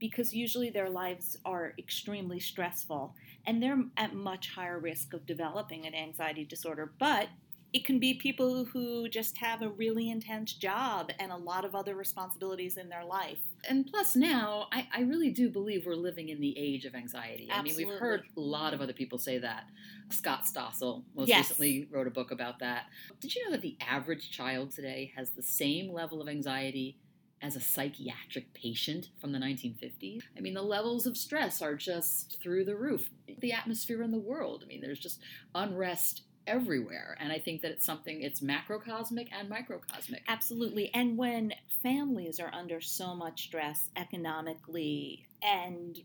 because 0.02 0.34
usually 0.34 0.72
their 0.72 0.90
lives 0.90 1.38
are 1.46 1.74
extremely 1.78 2.40
stressful 2.40 3.14
and 3.46 3.62
they're 3.62 3.84
at 3.96 4.14
much 4.16 4.50
higher 4.56 4.80
risk 4.80 5.14
of 5.14 5.26
developing 5.28 5.86
an 5.86 5.94
anxiety 5.94 6.44
disorder. 6.44 6.92
But 7.00 7.30
it 7.74 7.86
can 7.86 8.00
be 8.00 8.14
people 8.14 8.66
who 8.66 9.08
just 9.08 9.38
have 9.38 9.62
a 9.62 9.70
really 9.70 10.10
intense 10.10 10.54
job 10.54 11.12
and 11.20 11.32
a 11.32 11.38
lot 11.38 11.64
of 11.64 11.74
other 11.74 11.96
responsibilities 11.96 12.76
in 12.76 12.90
their 12.90 13.06
life. 13.06 13.40
And 13.70 13.88
plus, 13.88 14.16
now 14.16 14.68
I, 14.72 14.88
I 14.94 15.02
really 15.02 15.30
do 15.30 15.50
believe 15.50 15.86
we're 15.86 15.96
living 15.96 16.30
in 16.30 16.42
the 16.42 16.58
age 16.58 16.86
of 16.86 16.96
anxiety. 16.96 17.48
Absolutely. 17.50 17.84
I 17.84 17.88
mean, 17.88 17.94
we've 17.94 18.00
heard 18.00 18.24
a 18.36 18.40
lot 18.40 18.74
of 18.74 18.82
other 18.82 18.94
people 18.94 19.18
say 19.18 19.38
that. 19.38 19.64
Scott 20.10 20.44
Stossel 20.44 21.04
most 21.16 21.30
yes. 21.30 21.50
recently 21.50 21.88
wrote 21.90 22.08
a 22.08 22.12
book 22.12 22.32
about 22.32 22.60
that. 22.60 22.86
Did 23.22 23.34
you 23.36 23.46
know 23.46 23.52
that 23.52 23.62
the 23.62 23.78
average 23.80 24.32
child 24.32 24.72
today 24.72 25.14
has 25.16 25.32
the 25.32 25.44
same 25.44 25.94
level 25.94 26.22
of 26.22 26.28
anxiety 26.28 26.98
as 27.42 27.56
a 27.56 27.62
psychiatric 27.62 28.54
patient 28.54 29.10
from 29.20 29.32
the 29.32 29.40
1950s. 29.40 30.22
I 30.38 30.42
mean, 30.42 30.54
the 30.54 30.62
levels 30.62 31.08
of 31.08 31.18
stress 31.18 31.60
are 31.62 31.76
just 31.76 32.40
through 32.40 32.66
the 32.66 32.76
roof. 32.76 33.10
The 33.40 33.52
atmosphere 33.52 34.04
in 34.04 34.12
the 34.12 34.20
world, 34.20 34.62
I 34.64 34.68
mean, 34.68 34.82
there's 34.82 35.00
just 35.00 35.20
unrest 35.56 36.22
everywhere. 36.52 37.18
And 37.20 37.32
I 37.32 37.40
think 37.40 37.62
that 37.62 37.72
it's 37.72 37.86
something, 37.86 38.22
it's 38.22 38.42
macrocosmic 38.42 39.30
and 39.32 39.50
microcosmic. 39.50 40.24
Absolutely. 40.28 40.92
And 40.94 41.18
when 41.18 41.54
families 41.82 42.40
are 42.40 42.52
under 42.54 42.82
so 42.82 43.16
much 43.16 43.44
stress 43.44 43.90
economically 43.96 45.26
and 45.42 46.00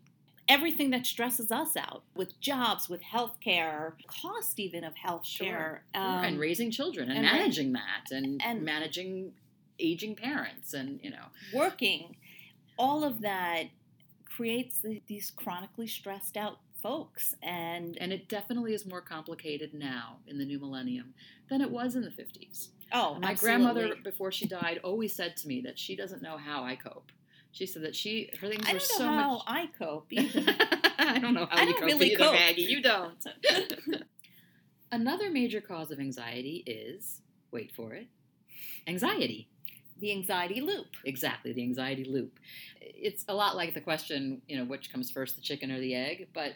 everything 0.48 0.90
that 0.90 1.04
stresses 1.04 1.50
us 1.50 1.76
out 1.76 2.04
with 2.14 2.38
jobs, 2.40 2.88
with 2.88 3.02
healthcare, 3.02 3.92
cost 4.06 4.60
even 4.60 4.84
of 4.84 4.94
healthcare, 4.94 5.24
sure. 5.24 5.82
Um, 5.94 6.24
and 6.24 6.38
raising 6.38 6.70
children 6.70 7.10
and, 7.10 7.18
and 7.18 7.26
managing 7.26 7.72
that 7.72 8.10
and, 8.12 8.40
and 8.44 8.62
managing 8.62 9.32
aging 9.78 10.14
parents 10.14 10.72
and, 10.72 11.00
you 11.02 11.10
know, 11.10 11.26
working. 11.52 12.16
All 12.78 13.04
of 13.04 13.22
that 13.22 13.64
creates 14.24 14.78
the, 14.78 15.02
these 15.06 15.30
chronically 15.30 15.86
stressed 15.86 16.36
out 16.36 16.58
folks 16.86 17.34
and 17.42 17.96
and 18.00 18.12
it 18.12 18.28
definitely 18.28 18.74
is 18.74 18.86
more 18.86 19.00
complicated 19.00 19.74
now 19.74 20.18
in 20.26 20.38
the 20.38 20.44
new 20.44 20.58
millennium 20.58 21.14
than 21.50 21.60
it 21.60 21.70
was 21.70 21.96
in 21.96 22.02
the 22.02 22.10
50s 22.10 22.68
oh 22.92 23.14
my 23.14 23.30
absolutely. 23.30 23.36
grandmother 23.38 23.94
before 24.04 24.30
she 24.30 24.46
died 24.46 24.78
always 24.84 25.14
said 25.14 25.36
to 25.36 25.48
me 25.48 25.60
that 25.60 25.78
she 25.78 25.96
doesn't 25.96 26.22
know 26.22 26.36
how 26.36 26.62
i 26.62 26.76
cope 26.76 27.10
she 27.56 27.64
said 27.64 27.82
that 27.82 27.96
she 27.96 28.30
her 28.40 28.48
things 28.48 28.64
I 28.68 28.74
were 28.74 28.78
don't 28.78 28.88
so 28.88 29.04
know 29.04 29.10
much 29.12 29.24
how 29.24 29.42
I 29.46 29.66
cope 29.78 30.06
either. 30.12 30.44
I 30.98 31.18
don't 31.18 31.32
know 31.32 31.46
how 31.50 31.56
I 31.56 31.62
you 31.62 31.72
don't 31.72 31.80
cope 31.80 31.86
really 31.86 32.12
either, 32.12 32.24
cope. 32.24 32.34
Maggie. 32.34 32.62
You 32.62 32.82
don't. 32.82 33.24
Another 34.92 35.30
major 35.30 35.62
cause 35.62 35.90
of 35.90 35.98
anxiety 35.98 36.62
is 36.66 37.22
wait 37.50 37.72
for 37.74 37.94
it, 37.94 38.08
anxiety. 38.86 39.48
the 39.98 40.12
anxiety 40.12 40.60
loop. 40.60 40.88
Exactly, 41.06 41.54
the 41.54 41.62
anxiety 41.62 42.04
loop. 42.04 42.38
It's 42.82 43.24
a 43.26 43.34
lot 43.34 43.56
like 43.56 43.72
the 43.72 43.80
question, 43.80 44.42
you 44.46 44.58
know, 44.58 44.64
which 44.64 44.92
comes 44.92 45.10
first, 45.10 45.36
the 45.36 45.42
chicken 45.42 45.72
or 45.72 45.80
the 45.80 45.94
egg? 45.94 46.28
But 46.34 46.52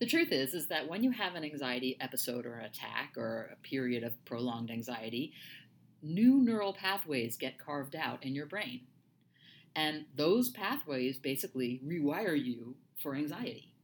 the 0.00 0.06
truth 0.06 0.32
is, 0.32 0.54
is 0.54 0.66
that 0.68 0.88
when 0.88 1.04
you 1.04 1.10
have 1.10 1.34
an 1.34 1.44
anxiety 1.44 1.96
episode 2.00 2.46
or 2.46 2.54
an 2.54 2.64
attack 2.64 3.12
or 3.16 3.50
a 3.52 3.56
period 3.56 4.02
of 4.02 4.24
prolonged 4.24 4.70
anxiety, 4.70 5.32
new 6.02 6.42
neural 6.42 6.72
pathways 6.72 7.36
get 7.36 7.58
carved 7.58 7.94
out 7.94 8.24
in 8.24 8.34
your 8.34 8.46
brain. 8.46 8.80
And 9.76 10.06
those 10.16 10.48
pathways 10.48 11.18
basically 11.18 11.80
rewire 11.86 12.42
you 12.42 12.76
for 13.02 13.14
anxiety. 13.14 13.74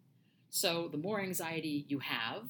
So 0.48 0.88
the 0.88 0.96
more 0.96 1.20
anxiety 1.20 1.84
you 1.88 1.98
have, 1.98 2.48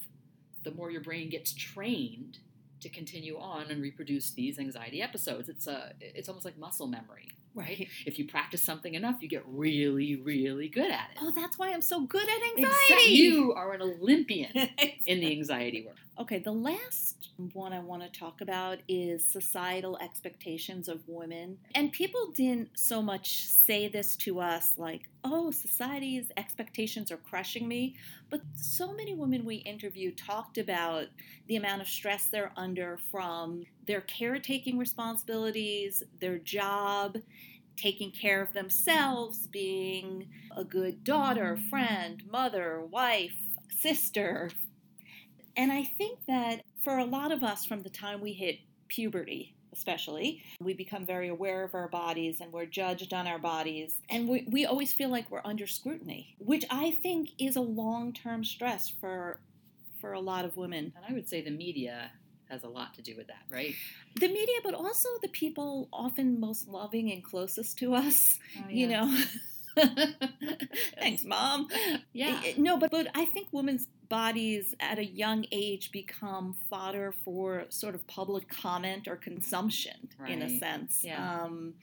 the 0.62 0.70
more 0.70 0.90
your 0.90 1.02
brain 1.02 1.28
gets 1.28 1.52
trained 1.52 2.38
to 2.80 2.88
continue 2.88 3.36
on 3.36 3.70
and 3.70 3.82
reproduce 3.82 4.30
these 4.30 4.58
anxiety 4.58 5.02
episodes. 5.02 5.48
It's 5.48 5.66
a 5.66 5.92
it's 6.00 6.28
almost 6.28 6.44
like 6.44 6.56
muscle 6.56 6.86
memory. 6.86 7.28
Right. 7.56 7.88
If 8.06 8.18
you 8.18 8.26
practice 8.26 8.62
something 8.62 8.94
enough, 8.94 9.16
you 9.20 9.28
get 9.28 9.42
really, 9.46 10.16
really 10.16 10.68
good 10.68 10.90
at 10.90 11.08
it. 11.12 11.18
Oh, 11.20 11.32
that's 11.34 11.58
why 11.58 11.72
I'm 11.72 11.82
so 11.82 12.02
good 12.02 12.22
at 12.22 12.58
anxiety. 12.58 12.66
Exactly. 12.88 13.14
You 13.14 13.52
are 13.54 13.72
an 13.72 13.82
Olympian 13.82 14.52
in 15.06 15.20
the 15.20 15.32
anxiety 15.32 15.84
work. 15.84 15.96
Okay, 16.18 16.38
the 16.38 16.52
last 16.52 17.28
one 17.52 17.74
I 17.74 17.80
want 17.80 18.02
to 18.02 18.18
talk 18.18 18.40
about 18.40 18.78
is 18.88 19.26
societal 19.26 19.98
expectations 19.98 20.88
of 20.88 21.02
women. 21.06 21.58
And 21.74 21.92
people 21.92 22.32
didn't 22.34 22.78
so 22.78 23.02
much 23.02 23.46
say 23.46 23.88
this 23.88 24.16
to 24.18 24.40
us 24.40 24.78
like, 24.78 25.02
oh, 25.24 25.50
society's 25.50 26.30
expectations 26.38 27.12
are 27.12 27.18
crushing 27.18 27.68
me. 27.68 27.96
But 28.30 28.40
so 28.54 28.94
many 28.94 29.14
women 29.14 29.44
we 29.44 29.56
interviewed 29.56 30.16
talked 30.16 30.56
about 30.56 31.06
the 31.48 31.56
amount 31.56 31.82
of 31.82 31.88
stress 31.88 32.26
they're 32.26 32.52
under 32.56 32.98
from 33.10 33.64
their 33.86 34.00
caretaking 34.00 34.78
responsibilities, 34.78 36.02
their 36.20 36.38
job, 36.38 37.18
taking 37.76 38.10
care 38.10 38.40
of 38.40 38.52
themselves, 38.52 39.46
being 39.46 40.28
a 40.56 40.64
good 40.64 41.04
daughter, 41.04 41.58
friend, 41.70 42.22
mother, 42.30 42.80
wife, 42.80 43.34
sister. 43.68 44.50
And 45.56 45.72
I 45.72 45.84
think 45.84 46.20
that 46.26 46.62
for 46.82 46.98
a 46.98 47.04
lot 47.04 47.32
of 47.32 47.42
us, 47.42 47.64
from 47.64 47.82
the 47.82 47.90
time 47.90 48.20
we 48.20 48.32
hit 48.32 48.60
puberty, 48.88 49.54
especially, 49.72 50.42
we 50.60 50.72
become 50.72 51.04
very 51.04 51.28
aware 51.28 51.62
of 51.62 51.74
our 51.74 51.88
bodies 51.88 52.40
and 52.40 52.52
we're 52.52 52.66
judged 52.66 53.12
on 53.12 53.26
our 53.26 53.38
bodies. 53.38 54.00
And 54.08 54.28
we, 54.28 54.46
we 54.50 54.64
always 54.64 54.92
feel 54.92 55.10
like 55.10 55.30
we're 55.30 55.42
under 55.44 55.66
scrutiny, 55.66 56.34
which 56.38 56.64
I 56.70 56.92
think 57.02 57.30
is 57.38 57.56
a 57.56 57.60
long 57.60 58.12
term 58.12 58.44
stress 58.44 58.88
for, 58.88 59.40
for 60.00 60.12
a 60.12 60.20
lot 60.20 60.44
of 60.44 60.56
women. 60.56 60.92
And 60.96 61.04
I 61.08 61.12
would 61.12 61.28
say 61.28 61.42
the 61.42 61.50
media 61.50 62.10
has 62.48 62.64
a 62.64 62.68
lot 62.68 62.94
to 62.94 63.02
do 63.02 63.16
with 63.16 63.26
that, 63.28 63.42
right? 63.50 63.74
The 64.20 64.28
media, 64.28 64.56
but 64.62 64.74
also 64.74 65.08
the 65.22 65.28
people 65.28 65.88
often 65.92 66.38
most 66.40 66.68
loving 66.68 67.10
and 67.12 67.22
closest 67.22 67.78
to 67.78 67.94
us, 67.94 68.38
Oh, 68.58 68.68
you 68.68 68.86
know. 68.88 69.22
Thanks, 70.98 71.24
mom. 71.24 71.68
Yeah. 72.12 72.40
No, 72.56 72.78
but 72.78 72.90
but 72.90 73.08
I 73.14 73.26
think 73.26 73.48
women's 73.52 73.86
bodies 74.08 74.74
at 74.80 74.98
a 74.98 75.04
young 75.04 75.44
age 75.52 75.90
become 75.92 76.54
fodder 76.70 77.12
for 77.24 77.66
sort 77.68 77.94
of 77.94 78.06
public 78.06 78.48
comment 78.48 79.06
or 79.08 79.16
consumption 79.16 80.08
in 80.26 80.40
a 80.42 80.58
sense. 80.58 81.02
Yeah. 81.04 81.42
Um, 81.42 81.74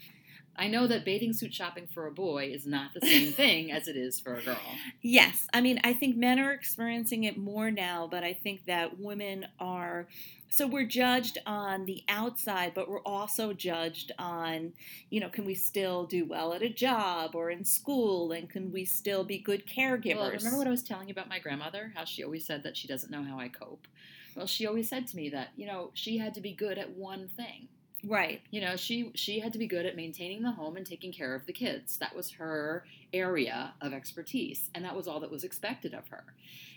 I 0.56 0.68
know 0.68 0.88
that 0.88 1.04
bathing 1.04 1.34
suit 1.34 1.54
shopping 1.54 1.88
for 1.88 2.08
a 2.08 2.12
boy 2.12 2.52
is 2.54 2.66
not 2.66 2.94
the 2.94 3.02
same 3.02 3.32
thing 3.34 3.72
as 3.72 3.88
it 3.88 3.96
is 3.96 4.20
for 4.20 4.36
a 4.36 4.42
girl. 4.42 4.58
yes, 5.02 5.48
I 5.54 5.62
mean 5.62 5.80
I 5.84 5.94
think 5.94 6.16
men 6.16 6.40
are 6.40 6.52
experiencing 6.52 7.24
it 7.24 7.38
more 7.38 7.72
now, 7.72 8.08
but 8.10 8.24
I 8.24 8.34
think 8.34 8.66
that 8.66 9.00
women 9.00 9.48
are. 9.60 10.08
So 10.50 10.68
we're 10.68 10.86
judged 10.86 11.40
on 11.48 11.86
the 11.86 12.04
outside, 12.08 12.74
but 12.76 12.88
we're 12.88 13.02
also 13.02 13.54
judged 13.54 14.12
on, 14.20 14.74
you 15.10 15.20
know, 15.20 15.30
can 15.30 15.46
we 15.46 15.56
still 15.56 16.06
do 16.06 16.26
well 16.26 16.54
at 16.54 16.62
a 16.62 16.70
job 16.70 17.34
or 17.34 17.50
in 17.50 17.66
school, 17.66 18.32
and 18.32 18.48
can 18.48 18.72
we 18.72 18.86
still 18.86 19.24
be 19.24 19.40
good 19.40 19.66
caregivers? 19.66 20.16
Well, 20.18 20.32
remember 20.32 20.58
what 20.60 20.68
I 20.68 20.70
was 20.70 20.84
telling 20.84 21.08
you 21.08 21.12
about 21.14 21.28
my 21.28 21.40
grandmother? 21.40 21.92
How 21.96 22.06
she 22.06 22.24
always 22.24 22.46
said 22.46 22.62
that 22.64 22.78
she 22.78 22.88
doesn't 22.88 23.10
know 23.10 23.24
how 23.24 23.40
I 23.40 23.48
cope. 23.48 23.88
Well, 24.36 24.46
she 24.46 24.68
always 24.68 24.90
said 24.90 25.08
to 25.08 25.16
me 25.16 25.30
that 25.30 25.50
you 25.56 25.66
know 25.66 25.90
she 25.96 26.20
had 26.20 26.36
to 26.36 26.42
be 26.42 26.54
good 26.54 26.78
at 26.78 26.92
one 26.92 27.30
thing. 27.30 27.68
Right? 28.06 28.42
You 28.52 28.62
know, 28.62 28.76
she 28.76 29.12
she 29.16 29.40
had 29.40 29.54
to 29.54 29.60
be 29.60 29.68
good 29.68 29.86
at 29.86 29.96
maintaining 29.96 30.44
the 30.44 30.52
home 30.52 30.78
and 30.78 30.86
taking 30.86 31.12
care 31.12 31.34
of 31.36 31.46
the 31.46 31.54
kids. 31.54 31.98
That 31.98 32.16
was 32.16 32.32
her 32.32 32.86
area 33.14 33.74
of 33.82 33.94
expertise, 33.94 34.70
and 34.76 34.84
that 34.86 34.96
was 34.96 35.08
all 35.08 35.20
that 35.22 35.32
was 35.32 35.44
expected 35.44 35.94
of 35.94 36.08
her. 36.10 36.24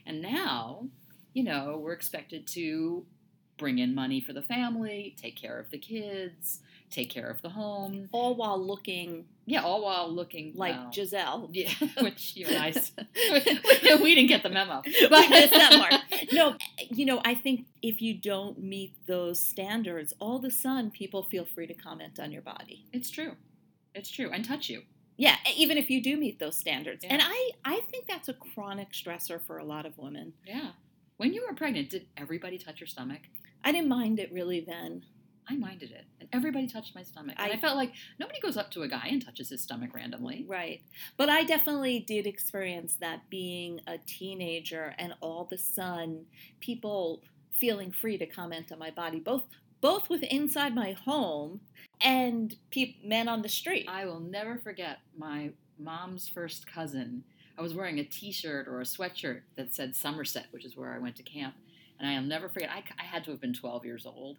And 0.06 0.23
now, 0.23 0.87
you 1.33 1.42
know, 1.42 1.78
we're 1.83 1.92
expected 1.92 2.47
to 2.49 3.04
bring 3.59 3.78
in 3.78 3.95
money 3.95 4.21
for 4.21 4.33
the 4.33 4.42
family, 4.42 5.14
take 5.21 5.37
care 5.37 5.59
of 5.59 5.71
the 5.71 5.78
kids, 5.78 6.61
take 6.90 7.11
care 7.11 7.28
of 7.28 7.42
the 7.42 7.49
home. 7.49 8.09
All 8.12 8.35
while 8.35 8.59
looking 8.62 9.25
Yeah, 9.49 9.62
all 9.62 9.83
while 9.85 10.12
looking 10.12 10.53
like 10.57 10.75
well, 10.75 10.91
Gisele. 10.93 11.49
Yeah, 11.53 11.71
which 12.00 12.35
you 12.37 12.47
and 12.47 12.57
I, 12.57 12.69
s- 12.71 12.93
we 14.03 14.15
didn't 14.15 14.29
get 14.29 14.43
the 14.43 14.50
memo. 14.50 14.83
But 14.83 15.26
it's 15.31 15.53
not 15.53 15.79
Mark. 15.79 15.93
No, 16.33 16.57
you 16.91 17.05
know, 17.07 17.21
I 17.25 17.35
think 17.35 17.67
if 17.81 18.03
you 18.03 18.15
don't 18.15 18.59
meet 18.59 18.95
those 19.07 19.38
standards, 19.41 20.12
all 20.19 20.37
of 20.37 20.45
a 20.45 20.50
sudden 20.50 20.91
people 20.91 21.23
feel 21.23 21.45
free 21.45 21.67
to 21.69 21.75
comment 21.75 22.19
on 22.19 22.33
your 22.33 22.43
body. 22.43 22.87
It's 22.93 23.09
true. 23.11 23.33
It's 23.95 24.11
true. 24.11 24.31
And 24.33 24.45
touch 24.45 24.69
you. 24.69 24.83
Yeah, 25.17 25.37
even 25.57 25.79
if 25.79 25.88
you 25.91 26.03
do 26.03 26.17
meet 26.17 26.38
those 26.38 26.59
standards. 26.59 27.03
Yeah. 27.05 27.15
And 27.15 27.23
I, 27.25 27.50
I 27.65 27.81
think 27.91 28.07
that's 28.07 28.29
a 28.29 28.35
chronic 28.35 28.93
stressor 28.93 29.41
for 29.41 29.59
a 29.59 29.65
lot 29.65 29.87
of 29.87 29.97
women. 29.97 30.35
Yeah. 30.45 30.71
When 31.17 31.33
you 31.33 31.47
were 31.49 31.55
pregnant, 31.55 31.88
did 31.91 32.07
everybody 32.17 32.59
touch 32.59 32.81
your 32.81 32.87
stomach? 32.88 33.21
I 33.65 33.73
didn't 33.73 33.88
mind 33.88 34.19
it 34.19 34.31
really 34.33 34.61
then. 34.61 35.05
I 35.49 35.57
minded 35.57 35.91
it. 35.93 36.05
And 36.21 36.29
everybody 36.33 36.67
touched 36.67 36.95
my 36.95 37.03
stomach. 37.03 37.37
And 37.38 37.53
I, 37.53 37.55
I- 37.55 37.61
felt 37.61 37.76
like 37.76 37.93
nobody 38.19 38.41
goes 38.41 38.57
up 38.57 38.71
to 38.73 38.83
a 38.83 38.88
guy 38.88 39.09
and 39.11 39.25
touches 39.25 39.50
his 39.50 39.62
stomach 39.62 39.95
randomly. 39.95 40.45
Right. 40.49 40.83
But 41.17 41.29
I 41.29 41.45
definitely 41.45 42.00
did 42.00 42.26
experience 42.26 42.97
that 43.00 43.29
being 43.31 43.81
a 43.87 43.99
teenager 43.99 44.95
and 44.99 45.15
all 45.21 45.43
of 45.43 45.53
a 45.53 45.59
sudden 45.59 46.26
people 46.61 47.23
feeling 47.53 47.91
free 47.91 48.19
to 48.19 48.26
comment 48.26 48.73
on 48.73 48.79
my 48.79 48.91
body, 48.91 49.21
both 49.21 49.45
both 49.81 50.09
with 50.09 50.23
inside 50.25 50.75
my 50.75 50.93
home 50.93 51.61
and 52.00 52.57
peop 52.71 53.05
men 53.05 53.29
on 53.29 53.43
the 53.43 53.49
street. 53.49 53.87
I 53.88 54.05
will 54.07 54.21
never 54.21 54.59
forget 54.59 54.99
my 55.17 55.50
mom's 55.79 56.29
first 56.29 56.66
cousin. 56.66 57.25
I 57.59 57.62
was 57.62 57.75
wearing 57.75 57.99
a 57.99 58.05
t 58.05 58.33
shirt 58.33 58.68
or 58.68 58.81
a 58.81 58.85
sweatshirt 58.85 59.42
that 59.57 59.75
said 59.75 59.94
Somerset, 59.94 60.47
which 60.51 60.64
is 60.64 60.77
where 60.77 60.94
I 60.94 60.99
went 60.99 61.16
to 61.16 61.23
camp. 61.23 61.55
And 61.99 62.09
I'll 62.09 62.23
never 62.23 62.49
forget, 62.49 62.68
I, 62.70 62.83
I 63.01 63.05
had 63.05 63.25
to 63.25 63.31
have 63.31 63.40
been 63.40 63.55
12 63.55 63.85
years 63.87 64.05
old. 64.05 64.37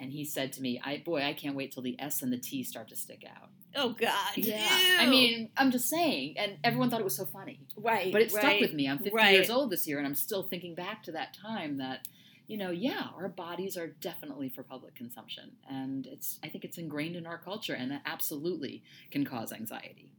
And 0.00 0.12
he 0.12 0.24
said 0.24 0.52
to 0.54 0.62
me, 0.62 0.80
I, 0.84 1.02
Boy, 1.04 1.22
I 1.22 1.32
can't 1.32 1.56
wait 1.56 1.72
till 1.72 1.82
the 1.82 1.96
S 1.98 2.22
and 2.22 2.32
the 2.32 2.38
T 2.38 2.62
start 2.62 2.88
to 2.88 2.96
stick 2.96 3.24
out. 3.28 3.48
oh 3.76 3.90
God. 3.90 4.36
Yeah. 4.36 4.68
I 4.98 5.06
mean, 5.06 5.50
I'm 5.56 5.70
just 5.70 5.88
saying. 5.88 6.36
And 6.38 6.56
everyone 6.64 6.90
thought 6.90 7.00
it 7.00 7.04
was 7.04 7.16
so 7.16 7.26
funny. 7.26 7.60
right. 7.76 8.12
But 8.12 8.22
it 8.22 8.30
stuck 8.30 8.60
with 8.60 8.72
me. 8.72 8.88
I'm 8.88 8.98
50 8.98 9.10
right. 9.12 9.32
years 9.32 9.50
old 9.50 9.70
this 9.70 9.86
year, 9.86 9.98
and 9.98 10.06
I'm 10.06 10.14
still 10.14 10.42
thinking 10.42 10.74
back 10.74 11.02
to 11.04 11.12
that 11.12 11.34
time 11.34 11.78
that, 11.78 12.06
you 12.46 12.56
know, 12.56 12.70
yeah, 12.70 13.08
our 13.16 13.28
bodies 13.28 13.76
are 13.76 13.88
definitely 13.88 14.48
for 14.48 14.62
public 14.62 14.94
consumption. 14.94 15.52
And 15.68 16.06
it's 16.06 16.38
I 16.42 16.48
think 16.48 16.64
it's 16.64 16.78
ingrained 16.78 17.16
in 17.16 17.26
our 17.26 17.38
culture, 17.38 17.74
and 17.74 17.90
that 17.90 18.02
absolutely 18.06 18.82
can 19.10 19.24
cause 19.24 19.52
anxiety. 19.52 20.12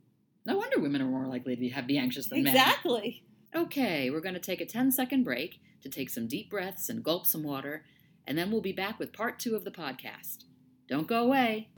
No 0.46 0.58
wonder 0.58 0.80
women 0.80 1.02
are 1.02 1.06
more 1.06 1.28
likely 1.28 1.56
to 1.56 1.60
be, 1.62 1.70
have, 1.70 1.88
be 1.88 1.98
anxious 1.98 2.28
than 2.28 2.44
men. 2.44 2.56
Exactly. 2.56 3.24
Okay, 3.56 4.10
we're 4.10 4.22
going 4.22 4.36
to 4.36 4.40
take 4.40 4.62
a 4.62 4.66
10 4.66 4.92
second 4.92 5.24
break 5.24 5.60
to 5.82 5.90
take 5.90 6.10
some 6.10 6.28
deep 6.28 6.50
breaths 6.50 6.90
and 6.90 7.04
gulp 7.04 7.26
some 7.26 7.44
water, 7.44 7.84
and 8.30 8.38
then 8.38 8.52
we'll 8.52 8.62
be 8.62 8.72
back 8.72 9.00
with 9.00 9.12
part 9.12 9.40
two 9.40 9.56
of 9.56 9.66
the 9.66 9.72
podcast. 9.72 10.44
Don't 10.88 11.08
go 11.08 11.24
away. 11.24 11.70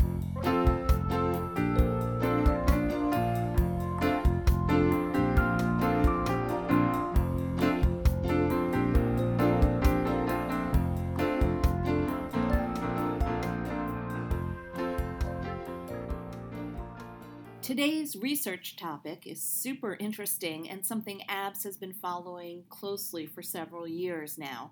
Today's 17.62 18.18
research 18.18 18.76
topic 18.76 19.26
is 19.26 19.42
super 19.42 19.96
interesting 20.02 20.70
and 20.70 20.86
something 20.86 21.22
Abs 21.30 21.64
has 21.64 21.78
been 21.78 21.94
following 21.94 22.66
closely 22.68 23.26
for 23.26 23.42
several 23.42 23.88
years 23.88 24.38
now. 24.38 24.72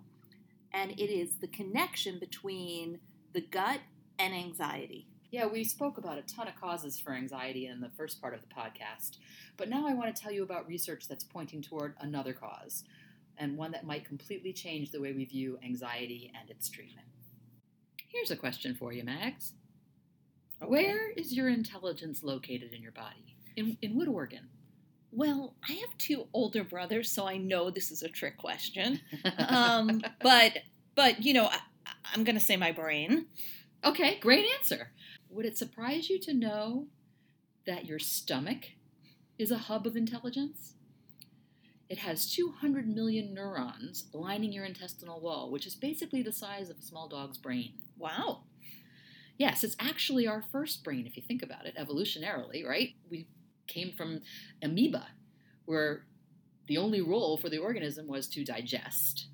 And 0.79 0.91
it 0.91 1.11
is 1.11 1.35
the 1.35 1.47
connection 1.47 2.19
between 2.19 2.99
the 3.33 3.41
gut 3.41 3.81
and 4.17 4.33
anxiety. 4.33 5.07
Yeah, 5.29 5.45
we 5.45 5.65
spoke 5.65 5.97
about 5.97 6.17
a 6.17 6.21
ton 6.21 6.47
of 6.47 6.55
causes 6.55 6.97
for 6.97 7.13
anxiety 7.13 7.67
in 7.67 7.81
the 7.81 7.89
first 7.97 8.21
part 8.21 8.33
of 8.33 8.39
the 8.39 8.47
podcast, 8.47 9.17
but 9.57 9.67
now 9.67 9.85
I 9.85 9.93
want 9.93 10.15
to 10.15 10.21
tell 10.21 10.31
you 10.31 10.41
about 10.41 10.67
research 10.67 11.05
that's 11.07 11.25
pointing 11.25 11.61
toward 11.61 11.95
another 11.99 12.31
cause, 12.31 12.85
and 13.37 13.57
one 13.57 13.71
that 13.71 13.85
might 13.85 14.05
completely 14.05 14.53
change 14.53 14.91
the 14.91 15.01
way 15.01 15.11
we 15.11 15.25
view 15.25 15.59
anxiety 15.65 16.31
and 16.39 16.49
its 16.49 16.69
treatment. 16.69 17.07
Here's 18.07 18.31
a 18.31 18.37
question 18.37 18.73
for 18.73 18.93
you, 18.93 19.03
Mags. 19.03 19.53
Where 20.65 21.11
is 21.11 21.33
your 21.33 21.49
intelligence 21.49 22.23
located 22.23 22.71
in 22.73 22.81
your 22.81 22.93
body? 22.93 23.35
In, 23.57 23.77
in 23.81 23.97
what 23.97 24.07
organ? 24.07 24.47
Well, 25.11 25.55
I 25.67 25.73
have 25.73 25.97
two 25.97 26.27
older 26.33 26.63
brothers, 26.63 27.11
so 27.11 27.27
I 27.27 27.37
know 27.37 27.69
this 27.69 27.91
is 27.91 28.03
a 28.03 28.09
trick 28.09 28.37
question. 28.37 29.01
Um, 29.49 30.01
but, 30.21 30.59
but 30.95 31.23
you 31.23 31.33
know, 31.33 31.45
I, 31.45 31.59
I'm 32.13 32.23
going 32.23 32.37
to 32.37 32.43
say 32.43 32.55
my 32.57 32.71
brain. 32.71 33.25
okay, 33.83 34.19
great 34.19 34.45
answer. 34.57 34.91
Would 35.29 35.45
it 35.45 35.57
surprise 35.57 36.09
you 36.09 36.19
to 36.19 36.33
know 36.33 36.87
that 37.65 37.85
your 37.85 37.99
stomach 37.99 38.65
is 39.37 39.51
a 39.51 39.57
hub 39.57 39.87
of 39.87 39.95
intelligence? 39.95 40.73
It 41.89 41.99
has 41.99 42.31
200 42.31 42.87
million 42.87 43.33
neurons 43.33 44.05
lining 44.13 44.53
your 44.53 44.65
intestinal 44.65 45.19
wall, 45.19 45.49
which 45.49 45.65
is 45.65 45.75
basically 45.75 46.21
the 46.21 46.31
size 46.31 46.69
of 46.69 46.77
a 46.77 46.83
small 46.83 47.07
dog's 47.07 47.37
brain. 47.37 47.73
Wow. 47.97 48.43
Yes, 49.37 49.63
it's 49.63 49.75
actually 49.79 50.27
our 50.27 50.43
first 50.51 50.83
brain, 50.83 51.07
if 51.07 51.15
you 51.17 51.23
think 51.23 51.41
about 51.41 51.65
it, 51.65 51.75
evolutionarily, 51.77 52.65
right? 52.65 52.93
We 53.09 53.27
came 53.69 53.93
from 53.95 54.21
amoeba, 54.61 55.07
where 55.65 56.03
the 56.67 56.77
only 56.77 57.01
role 57.01 57.37
for 57.37 57.49
the 57.49 57.57
organism 57.57 58.07
was 58.07 58.27
to 58.27 58.43
digest 58.43 59.27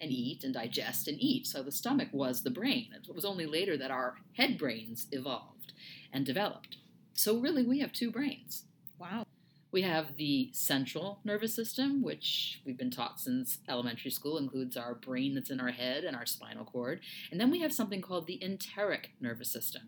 and 0.00 0.10
eat 0.10 0.44
and 0.44 0.54
digest 0.54 1.08
and 1.08 1.20
eat. 1.20 1.46
So 1.46 1.62
the 1.62 1.72
stomach 1.72 2.08
was 2.12 2.42
the 2.42 2.50
brain. 2.50 2.88
It 2.94 3.14
was 3.14 3.24
only 3.24 3.46
later 3.46 3.76
that 3.76 3.90
our 3.90 4.16
head 4.34 4.56
brains 4.56 5.06
evolved 5.10 5.72
and 6.12 6.24
developed. 6.24 6.78
So 7.12 7.38
really, 7.38 7.66
we 7.66 7.80
have 7.80 7.92
two 7.92 8.10
brains. 8.10 8.64
Wow. 8.98 9.26
We 9.72 9.82
have 9.82 10.16
the 10.16 10.50
central 10.52 11.20
nervous 11.22 11.54
system, 11.54 12.02
which 12.02 12.60
we've 12.64 12.78
been 12.78 12.90
taught 12.90 13.20
since 13.20 13.58
elementary 13.68 14.10
school, 14.10 14.38
includes 14.38 14.76
our 14.76 14.94
brain 14.94 15.34
that's 15.34 15.50
in 15.50 15.60
our 15.60 15.70
head 15.70 16.02
and 16.02 16.16
our 16.16 16.26
spinal 16.26 16.64
cord. 16.64 17.00
And 17.30 17.40
then 17.40 17.50
we 17.50 17.60
have 17.60 17.72
something 17.72 18.00
called 18.00 18.26
the 18.26 18.42
enteric 18.42 19.10
nervous 19.20 19.52
system, 19.52 19.82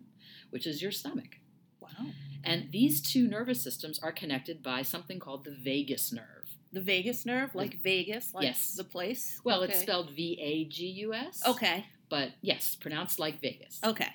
which 0.51 0.67
is 0.67 0.83
your 0.83 0.93
stomach. 0.93 1.39
Wow. 1.81 2.11
And 2.45 2.71
these 2.73 3.01
two 3.01 3.29
nervous 3.29 3.63
systems 3.63 3.99
are 4.01 4.13
connected 4.13 4.63
by 4.63 4.83
something 4.83 5.19
called 5.19 5.45
the 5.45 5.53
vagus 5.53 6.13
nerve. 6.13 6.27
The 6.73 6.81
vagus 6.81 7.27
nerve, 7.27 7.55
like 7.55 7.83
Vegas, 7.83 8.33
like 8.33 8.45
Yes. 8.45 8.75
the 8.75 8.85
place. 8.85 9.41
Well, 9.45 9.63
it's 9.63 9.81
spelled 9.81 10.11
V 10.11 10.39
A 10.41 10.65
G 10.65 10.87
U 10.87 11.15
S. 11.15 11.43
Okay. 11.47 11.87
But 12.09 12.31
yes, 12.41 12.75
pronounced 12.77 13.19
like 13.19 13.41
Vegas. 13.41 13.79
Okay. 13.85 14.09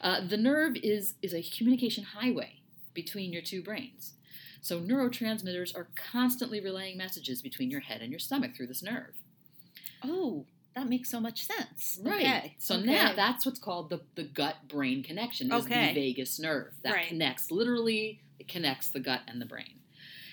Uh, 0.00 0.26
the 0.26 0.36
nerve 0.36 0.76
is, 0.82 1.14
is 1.22 1.34
a 1.34 1.42
communication 1.42 2.04
highway 2.04 2.60
between 2.94 3.32
your 3.32 3.42
two 3.42 3.62
brains. 3.62 4.14
So 4.60 4.80
neurotransmitters 4.80 5.74
are 5.76 5.88
constantly 5.96 6.60
relaying 6.60 6.96
messages 6.96 7.42
between 7.42 7.70
your 7.70 7.80
head 7.80 8.00
and 8.00 8.10
your 8.10 8.20
stomach 8.20 8.54
through 8.56 8.68
this 8.68 8.82
nerve. 8.82 9.21
Makes 10.92 11.08
so 11.08 11.20
much 11.20 11.46
sense. 11.46 11.98
Right. 12.02 12.20
Okay. 12.20 12.56
So 12.58 12.76
okay. 12.76 12.84
now 12.84 13.14
that's 13.14 13.46
what's 13.46 13.58
called 13.58 13.88
the, 13.88 14.02
the 14.14 14.24
gut 14.24 14.56
brain 14.68 15.02
connection 15.02 15.50
is 15.50 15.64
Okay. 15.64 15.88
the 15.88 15.94
vagus 15.94 16.38
nerve. 16.38 16.74
That 16.82 16.92
Right. 16.92 17.08
connects 17.08 17.50
literally 17.50 18.20
it 18.38 18.46
connects 18.46 18.90
the 18.90 19.00
gut 19.00 19.22
and 19.26 19.40
the 19.40 19.46
brain. 19.46 19.80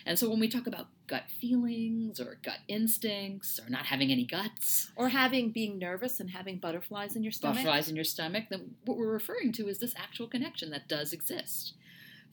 And 0.05 0.19
so 0.19 0.29
when 0.29 0.41
we 0.41 0.49
talk 0.49 0.67
about 0.67 0.87
gut 1.07 1.29
feelings 1.39 2.19
or 2.19 2.39
gut 2.43 2.57
instincts 2.67 3.57
or 3.57 3.69
not 3.69 3.85
having 3.85 4.11
any 4.11 4.25
guts, 4.25 4.91
or 4.97 5.07
having 5.07 5.51
being 5.51 5.79
nervous 5.79 6.19
and 6.19 6.31
having 6.31 6.57
butterflies 6.57 7.15
in 7.15 7.23
your 7.23 7.31
stomach. 7.31 7.55
butterflies 7.55 7.87
in 7.87 7.95
your 7.95 8.03
stomach, 8.03 8.45
then 8.49 8.75
what 8.83 8.97
we're 8.97 9.13
referring 9.13 9.53
to 9.53 9.69
is 9.69 9.79
this 9.79 9.93
actual 9.95 10.27
connection 10.27 10.71
that 10.71 10.89
does 10.89 11.13
exist. 11.13 11.73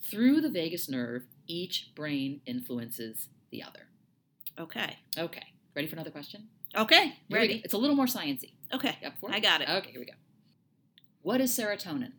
Through 0.00 0.40
the 0.40 0.50
vagus 0.50 0.88
nerve, 0.88 1.26
each 1.46 1.92
brain 1.94 2.40
influences 2.44 3.28
the 3.50 3.62
other. 3.62 3.86
Okay. 4.58 4.96
Okay. 5.16 5.46
Ready 5.76 5.86
for 5.86 5.94
another 5.94 6.10
question? 6.10 6.48
Okay. 6.76 7.14
Here. 7.28 7.38
Ready. 7.38 7.62
It's 7.64 7.74
a 7.74 7.78
little 7.78 7.96
more 7.96 8.06
sciencey. 8.06 8.52
Okay. 8.72 8.96
Up 9.04 9.18
for 9.18 9.30
I 9.32 9.40
got 9.40 9.60
it. 9.60 9.68
Okay, 9.68 9.90
here 9.90 10.00
we 10.00 10.06
go. 10.06 10.12
What 11.22 11.40
is 11.40 11.56
serotonin? 11.56 12.12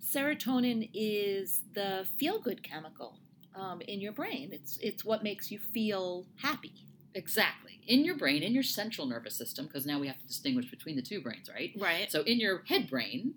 Serotonin 0.00 0.90
is 0.92 1.62
the 1.74 2.06
feel-good 2.18 2.62
chemical 2.62 3.18
um, 3.54 3.80
in 3.82 4.00
your 4.00 4.12
brain. 4.12 4.50
It's 4.52 4.78
it's 4.78 5.04
what 5.04 5.22
makes 5.22 5.50
you 5.50 5.58
feel 5.58 6.26
happy. 6.42 6.72
Exactly. 7.14 7.80
In 7.86 8.04
your 8.04 8.16
brain, 8.16 8.42
in 8.42 8.52
your 8.52 8.62
central 8.62 9.06
nervous 9.06 9.34
system, 9.34 9.66
because 9.66 9.86
now 9.86 9.98
we 9.98 10.06
have 10.06 10.18
to 10.18 10.26
distinguish 10.26 10.70
between 10.70 10.96
the 10.96 11.02
two 11.02 11.22
brains, 11.22 11.48
right? 11.48 11.72
Right. 11.78 12.12
So 12.12 12.22
in 12.22 12.38
your 12.38 12.62
head 12.68 12.90
brain, 12.90 13.36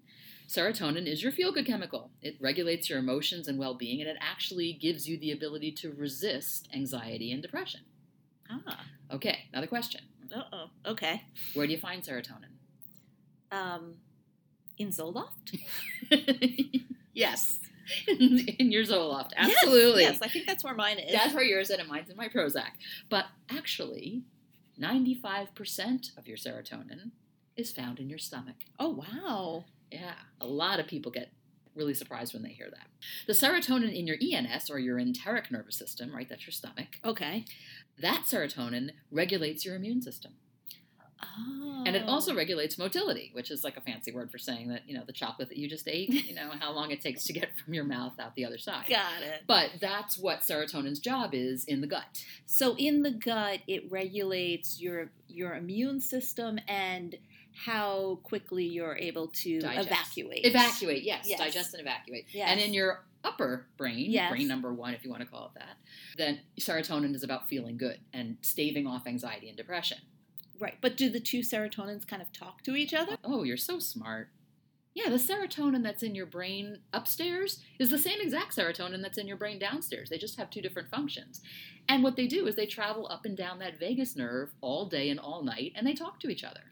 serotonin 0.50 1.08
is 1.08 1.24
your 1.24 1.32
feel 1.32 1.54
good 1.54 1.66
chemical. 1.66 2.12
It 2.22 2.36
regulates 2.42 2.90
your 2.90 3.00
emotions 3.00 3.48
and 3.48 3.58
well 3.58 3.76
being, 3.76 4.02
and 4.02 4.10
it 4.10 4.18
actually 4.20 4.74
gives 4.74 5.08
you 5.08 5.18
the 5.18 5.32
ability 5.32 5.72
to 5.74 5.94
resist 5.94 6.68
anxiety 6.74 7.32
and 7.32 7.42
depression. 7.42 7.82
Ah. 8.50 8.86
Okay, 9.12 9.46
another 9.54 9.68
question. 9.68 10.02
Uh 10.34 10.44
oh. 10.52 10.66
Okay. 10.92 11.24
Where 11.54 11.66
do 11.66 11.74
you 11.74 11.80
find 11.80 12.04
serotonin? 12.04 12.54
Um, 13.52 13.96
in 14.78 14.90
Zoloft. 14.90 15.58
yes. 17.14 17.60
in 18.08 18.72
your 18.72 18.84
Zoloft. 18.84 19.32
Absolutely. 19.36 20.04
Yes, 20.04 20.14
yes, 20.14 20.22
I 20.22 20.28
think 20.28 20.46
that's 20.46 20.64
where 20.64 20.76
mine 20.76 21.00
is. 21.00 21.12
That's 21.12 21.34
where 21.34 21.44
yours 21.44 21.70
is, 21.70 21.78
and 21.80 21.88
mine's 21.90 22.10
in 22.10 22.18
my 22.18 22.28
Prozac. 22.30 22.72
But 23.10 23.26
actually, 23.50 24.24
95% 24.80 26.18
of 26.18 26.28
your 26.28 26.38
serotonin 26.38 27.12
is 27.56 27.72
found 27.72 28.00
in 28.00 28.10
your 28.10 28.20
stomach. 28.20 28.56
oh 28.80 28.90
wow. 28.90 29.66
Yeah, 29.92 30.14
a 30.40 30.46
lot 30.46 30.80
of 30.80 30.86
people 30.86 31.12
get 31.12 31.32
really 31.76 31.96
surprised 31.96 32.34
when 32.34 32.44
they 32.44 32.50
hear 32.52 32.70
that. 32.70 32.88
The 33.26 33.34
serotonin 33.34 33.96
in 33.98 34.06
your 34.06 34.18
ENS, 34.22 34.70
or 34.70 34.78
your 34.80 35.00
enteric 35.00 35.50
nervous 35.50 35.76
system, 35.78 36.14
right, 36.14 36.28
that's 36.30 36.46
your 36.46 36.52
stomach, 36.52 37.00
Okay. 37.04 37.46
That 38.02 38.24
serotonin 38.28 38.92
regulates 39.12 39.66
your 39.66 39.76
immune 39.76 40.02
system. 40.02 40.34
Oh. 41.22 41.84
And 41.86 41.96
it 41.96 42.04
also 42.08 42.34
oh. 42.34 42.36
regulates 42.36 42.78
motility, 42.78 43.32
which 43.34 43.52
is 43.52 43.64
like 43.64 43.78
a 43.78 43.82
fancy 43.82 44.12
word 44.12 44.32
for 44.32 44.38
saying 44.38 44.70
that, 44.70 44.88
you 44.88 44.98
know, 44.98 45.04
the 45.06 45.14
chocolate 45.14 45.50
that 45.50 45.58
you 45.58 45.70
just 45.70 45.88
ate, 45.88 46.10
you 46.10 46.36
know, 46.36 46.52
how 46.60 46.72
long 46.72 46.92
it 46.92 47.02
takes 47.02 47.24
to 47.26 47.34
get 47.34 47.58
from 47.58 47.74
your 47.74 47.84
mouth 47.84 48.20
out 48.20 48.36
the 48.36 48.46
other 48.46 48.58
side. 48.58 48.86
got 48.90 49.22
it. 49.22 49.44
But 49.48 49.72
that's 49.82 50.18
what 50.18 50.42
serotonin's 50.42 51.00
job 51.00 51.32
is 51.34 51.66
in 51.66 51.82
the 51.82 51.88
gut. 51.88 52.24
So 52.46 52.76
in 52.78 53.04
the 53.04 53.12
gut, 53.12 53.60
it 53.68 53.90
regulates 53.92 54.82
your 54.82 55.12
your 55.28 55.54
immune 55.54 56.02
system 56.02 56.60
and 56.68 57.16
how 57.66 58.20
quickly 58.24 58.64
you're 58.64 58.96
able 58.98 59.28
to 59.28 59.60
Digest. 59.60 59.88
evacuate. 59.88 60.46
Evacuate, 60.46 61.04
yes, 61.04 61.26
Yes. 61.28 61.40
digest 61.40 61.74
and 61.74 61.82
evacuate. 61.82 62.26
Yes. 62.32 62.48
And 62.50 62.60
in 62.60 62.74
your 62.74 63.04
upper 63.24 63.68
brain, 63.78 64.10
Yes. 64.10 64.32
brain 64.32 64.48
number 64.48 64.74
one, 64.74 64.94
if 64.94 65.04
you 65.04 65.10
want 65.10 65.22
to 65.24 65.28
call 65.28 65.48
it 65.48 65.60
that, 65.60 65.78
then 66.18 66.40
serotonin 66.60 67.14
is 67.14 67.24
about 67.24 67.50
feeling 67.50 67.78
good 67.78 68.00
and 68.14 68.38
staving 68.42 68.88
off 68.88 69.06
anxiety 69.06 69.50
and 69.50 69.58
depression. 69.58 69.98
Right. 70.58 70.78
But 70.80 70.96
do 70.96 71.10
the 71.10 71.20
two 71.20 71.40
serotonins 71.40 72.08
kind 72.08 72.22
of 72.22 72.32
talk 72.32 72.64
to 72.64 72.76
each 72.76 72.94
other? 72.94 73.18
Oh, 73.24 73.44
you're 73.44 73.58
so 73.58 73.80
smart. 73.80 74.30
Yeah, 74.94 75.10
the 75.10 75.18
serotonin 75.18 75.84
that's 75.84 76.02
in 76.04 76.16
your 76.16 76.26
brain 76.26 76.80
upstairs 76.94 77.62
is 77.78 77.90
the 77.90 77.98
same 77.98 78.20
exact 78.22 78.56
serotonin 78.56 79.02
that's 79.02 79.18
in 79.18 79.28
your 79.28 79.38
brain 79.38 79.60
downstairs. 79.60 80.10
They 80.10 80.18
just 80.18 80.38
have 80.38 80.50
two 80.50 80.62
different 80.62 80.90
functions. 80.90 81.42
And 81.88 82.04
what 82.04 82.16
they 82.16 82.28
do 82.28 82.48
is 82.48 82.56
they 82.56 82.66
travel 82.66 83.08
up 83.10 83.26
and 83.26 83.36
down 83.38 83.60
that 83.60 83.80
vagus 83.80 84.16
nerve 84.16 84.52
all 84.62 84.86
day 84.88 85.10
and 85.10 85.20
all 85.20 85.44
night, 85.44 85.74
and 85.76 85.86
they 85.86 85.94
talk 85.94 86.20
to 86.22 86.30
each 86.30 86.44
other. 86.44 86.72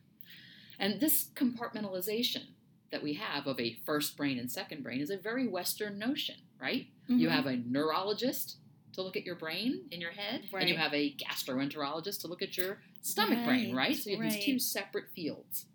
And 0.79 0.99
this 0.99 1.29
compartmentalization 1.35 2.43
that 2.91 3.03
we 3.03 3.13
have 3.13 3.47
of 3.47 3.59
a 3.59 3.73
first 3.85 4.15
brain 4.15 4.37
and 4.39 4.51
second 4.51 4.83
brain 4.83 5.01
is 5.01 5.09
a 5.09 5.17
very 5.17 5.47
Western 5.47 5.97
notion, 5.99 6.35
right? 6.61 6.87
You 7.07 7.27
Mhm. 7.27 7.31
have 7.31 7.45
a 7.47 7.55
neurologist 7.57 8.57
to 8.93 9.01
look 9.01 9.15
at 9.17 9.25
your 9.25 9.35
brain 9.35 9.87
in 9.91 9.99
your 10.01 10.11
head, 10.11 10.47
and 10.53 10.69
you 10.69 10.75
have 10.77 10.93
a 10.93 11.13
gastroenterologist 11.15 12.21
to 12.21 12.27
look 12.27 12.41
at 12.41 12.57
your 12.57 12.81
stomach 13.01 13.43
brain, 13.45 13.75
Right, 13.75 13.89
right? 13.89 13.97
So 13.97 14.09
you 14.09 14.17
have 14.21 14.31
these 14.33 14.45
two 14.45 14.59
separate 14.59 15.11
fields. 15.11 15.65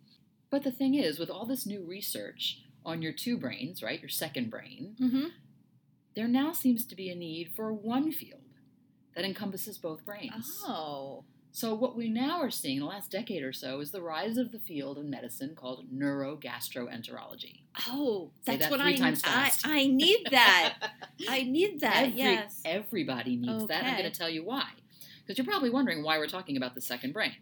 But 0.51 0.63
the 0.65 0.73
thing 0.73 0.95
is, 0.95 1.19
with 1.19 1.31
all 1.31 1.47
this 1.47 1.67
new 1.67 1.85
research 1.85 2.63
on 2.85 3.01
your 3.03 3.13
two 3.13 3.37
brains, 3.39 3.83
right, 3.83 4.01
your 4.01 4.09
second 4.09 4.51
brain, 4.51 4.97
Mm-hmm. 5.01 5.27
there 6.15 6.29
now 6.29 6.53
seems 6.53 6.85
to 6.87 6.97
be 6.97 7.11
a 7.11 7.15
need 7.15 7.53
for 7.53 7.73
one 7.73 8.11
field 8.13 8.41
that 9.15 9.25
encompasses 9.25 9.79
both 9.79 10.05
brains. 10.05 10.61
Oh. 10.65 11.25
So 11.55 11.75
what 11.75 11.95
we 11.95 12.09
now 12.09 12.41
are 12.41 12.51
seeing 12.51 12.77
in 12.79 12.81
the 12.83 12.89
last 12.89 13.11
decade 13.11 13.43
or 13.43 13.53
so 13.53 13.81
is 13.81 13.91
the 13.91 14.01
rise 14.01 14.39
of 14.39 14.53
the 14.53 14.59
field 14.59 14.97
in 14.97 15.11
medicine 15.11 15.55
called 15.55 15.85
neurogastroenterology. 15.95 17.61
Oh, 17.89 18.31
Say 18.47 18.57
that's 18.57 18.63
that 18.65 18.71
what 18.71 18.81
I, 18.81 18.97
times 18.97 19.23
I. 19.25 19.51
I 19.65 19.87
need 19.87 20.27
that. 20.31 20.75
I 21.29 21.43
need 21.49 21.81
that. 21.81 22.05
Every- 22.07 22.19
yes. 22.19 22.63
Everybody 22.65 23.37
needs 23.37 23.67
that. 23.67 23.85
I'm 23.85 23.99
going 23.99 24.11
to 24.11 24.19
tell 24.19 24.31
you 24.31 24.43
why. 24.45 24.65
Because 25.21 25.37
you're 25.37 25.47
probably 25.47 25.69
wondering 25.71 26.03
why 26.03 26.17
we're 26.19 26.27
talking 26.27 26.57
about 26.57 26.75
the 26.75 26.81
second 26.81 27.13
brain. 27.13 27.37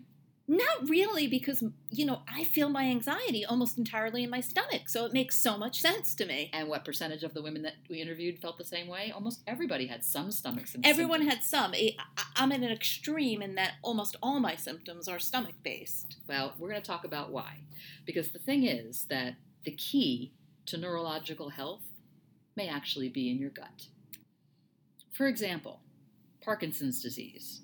Not 0.52 0.88
really, 0.88 1.28
because 1.28 1.62
you 1.90 2.04
know 2.04 2.22
I 2.26 2.42
feel 2.42 2.68
my 2.68 2.82
anxiety 2.82 3.44
almost 3.44 3.78
entirely 3.78 4.24
in 4.24 4.30
my 4.30 4.40
stomach, 4.40 4.88
so 4.88 5.04
it 5.04 5.12
makes 5.12 5.38
so 5.38 5.56
much 5.56 5.78
sense 5.78 6.12
to 6.16 6.26
me. 6.26 6.50
And 6.52 6.66
what 6.66 6.84
percentage 6.84 7.22
of 7.22 7.34
the 7.34 7.40
women 7.40 7.62
that 7.62 7.74
we 7.88 8.02
interviewed 8.02 8.40
felt 8.40 8.58
the 8.58 8.64
same 8.64 8.88
way? 8.88 9.12
Almost 9.14 9.42
everybody 9.46 9.86
had 9.86 10.02
some 10.02 10.32
stomach 10.32 10.66
symptoms. 10.66 10.90
Everyone 10.90 11.22
had 11.22 11.44
some. 11.44 11.72
I'm 12.34 12.50
at 12.50 12.62
an 12.62 12.72
extreme 12.72 13.42
in 13.42 13.54
that 13.54 13.74
almost 13.80 14.16
all 14.20 14.40
my 14.40 14.56
symptoms 14.56 15.06
are 15.06 15.20
stomach 15.20 15.54
based. 15.62 16.16
Well, 16.28 16.54
we're 16.58 16.70
going 16.70 16.82
to 16.82 16.86
talk 16.86 17.04
about 17.04 17.30
why. 17.30 17.60
Because 18.04 18.30
the 18.30 18.40
thing 18.40 18.66
is 18.66 19.04
that 19.04 19.34
the 19.62 19.70
key 19.70 20.32
to 20.66 20.76
neurological 20.76 21.50
health 21.50 21.84
may 22.56 22.68
actually 22.68 23.08
be 23.08 23.30
in 23.30 23.38
your 23.38 23.50
gut. 23.50 23.86
For 25.12 25.28
example, 25.28 25.78
Parkinson's 26.42 27.00
disease. 27.00 27.60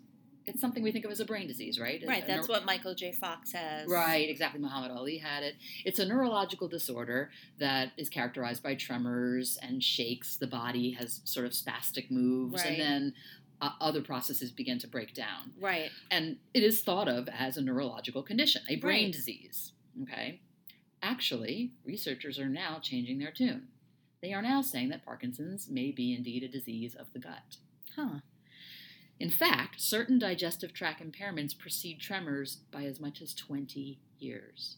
It's 0.47 0.61
something 0.61 0.83
we 0.83 0.93
think 0.93 1.05
of 1.05 1.11
as 1.11 1.21
a 1.21 1.25
brain 1.25 1.47
disease, 1.49 1.79
right? 1.81 2.03
Right. 2.07 2.23
A 2.25 2.27
That's 2.27 2.49
what 2.49 2.65
Michael 2.65 2.95
J. 2.95 3.13
Fox 3.13 3.53
has. 3.53 3.89
Right, 3.89 4.29
exactly. 4.29 4.61
Muhammad 4.61 4.91
Ali 4.91 5.19
had 5.19 5.43
it. 5.43 5.55
It's 5.85 5.99
a 5.99 6.07
neurological 6.07 6.69
disorder 6.69 7.31
that 7.59 7.93
is 7.97 8.09
characterized 8.09 8.63
by 8.63 8.75
tremors 8.77 9.59
and 9.61 9.83
shakes. 9.83 10.37
The 10.37 10.47
body 10.47 10.93
has 10.93 11.21
sort 11.25 11.47
of 11.47 11.53
spastic 11.53 12.11
moves, 12.11 12.63
Right. 12.63 12.71
and 12.73 12.81
then 12.81 13.15
uh, 13.61 13.71
other 13.81 14.03
processes 14.03 14.53
begin 14.53 14.79
to 14.79 14.87
break 14.87 15.15
down. 15.15 15.53
Right. 15.61 15.91
And 16.11 16.37
it 16.55 16.63
is 16.63 16.83
thought 16.83 17.09
of 17.09 17.29
as 17.29 17.57
a 17.57 17.63
neurological 17.63 18.23
condition, 18.23 18.63
a 18.69 18.77
brain 18.77 19.05
Right. 19.07 19.13
disease. 19.13 19.73
Okay? 20.03 20.41
Actually, 21.03 21.73
researchers 21.85 22.39
are 22.39 22.49
now 22.49 22.79
changing 22.81 23.19
their 23.19 23.31
tune. 23.33 23.69
They 24.23 24.33
are 24.33 24.43
now 24.43 24.63
saying 24.63 24.89
that 24.91 25.05
Parkinson's 25.05 25.69
may 25.69 25.91
be 25.91 26.15
indeed 26.15 26.43
a 26.43 26.49
disease 26.49 26.95
of 26.95 27.13
the 27.13 27.19
gut. 27.19 27.57
Huh. 27.95 28.21
In 29.19 29.31
fact, 29.31 29.81
certain 29.81 30.19
digestive 30.19 30.73
tract 30.75 31.03
impairments 31.03 31.57
precede 31.59 32.01
tremors 32.01 32.59
by 32.71 32.85
as 32.85 33.01
much 33.01 33.23
as 33.23 33.33
20 33.35 33.99
years. 34.19 34.77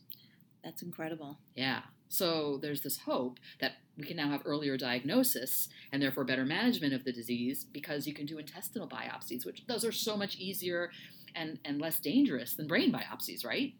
That's 0.62 0.82
incredible. 0.82 1.38
Yeah. 1.54 1.82
So 2.08 2.58
there's 2.62 2.82
this 2.82 2.98
hope 3.00 3.38
that 3.60 3.72
we 3.96 4.04
can 4.04 4.16
now 4.16 4.30
have 4.30 4.42
earlier 4.44 4.76
diagnosis 4.76 5.68
and 5.92 6.00
therefore 6.00 6.24
better 6.24 6.44
management 6.44 6.94
of 6.94 7.04
the 7.04 7.12
disease 7.12 7.64
because 7.70 8.06
you 8.06 8.14
can 8.14 8.26
do 8.26 8.38
intestinal 8.38 8.88
biopsies, 8.88 9.44
which 9.44 9.64
those 9.66 9.84
are 9.84 9.92
so 9.92 10.16
much 10.16 10.36
easier 10.36 10.90
and, 11.34 11.58
and 11.64 11.80
less 11.80 11.98
dangerous 12.00 12.54
than 12.54 12.66
brain 12.66 12.92
biopsies, 12.92 13.44
right? 13.44 13.74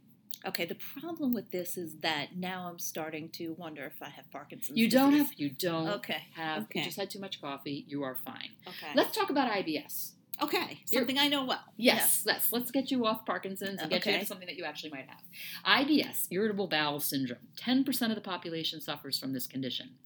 Okay. 0.47 0.67
The 0.67 0.77
problem 1.01 1.33
with 1.35 1.51
this 1.53 1.77
is 1.79 1.97
that 2.03 2.37
now 2.37 2.69
I'm 2.69 2.79
starting 2.79 3.29
to 3.31 3.55
wonder 3.55 3.85
if 3.87 4.03
I 4.03 4.09
have 4.11 4.31
Parkinson's. 4.31 4.77
You 4.79 4.89
don't 4.91 5.13
disease. 5.13 5.29
have 5.31 5.39
you 5.39 5.51
don't 5.51 5.89
Okay. 5.89 6.23
have 6.35 6.67
you 6.75 6.85
just 6.85 6.99
had 6.99 7.11
too 7.11 7.19
much 7.21 7.41
coffee, 7.41 7.85
you 7.89 8.03
are 8.03 8.15
fine. 8.25 8.51
Okay. 8.67 8.93
Let's 8.95 9.17
talk 9.17 9.31
about 9.31 9.51
IBS. 9.51 10.13
Okay. 10.43 10.81
You're- 10.91 11.01
Something 11.01 11.19
I 11.19 11.29
know 11.29 11.45
well. 11.45 11.65
Yes, 11.77 12.23
yes. 12.27 12.53
Let's 12.53 12.71
get 12.71 12.91
you 12.91 13.07
off 13.07 13.25
Parkinson's 13.27 13.81
and 13.81 13.91
get 13.91 14.05
you 14.05 14.11
Okay. 14.11 14.15
into 14.15 14.27
something 14.27 14.47
that 14.47 14.57
you 14.57 14.65
actually 14.65 14.91
might 14.91 15.09
have. 15.09 15.23
IBS, 15.65 16.27
irritable 16.31 16.67
bowel 16.69 17.01
syndrome. 17.01 17.49
10% 17.57 18.11
of 18.11 18.15
the 18.15 18.21
population 18.21 18.81
suffers 18.81 19.19
from 19.19 19.33
this 19.33 19.47
condition. 19.47 19.97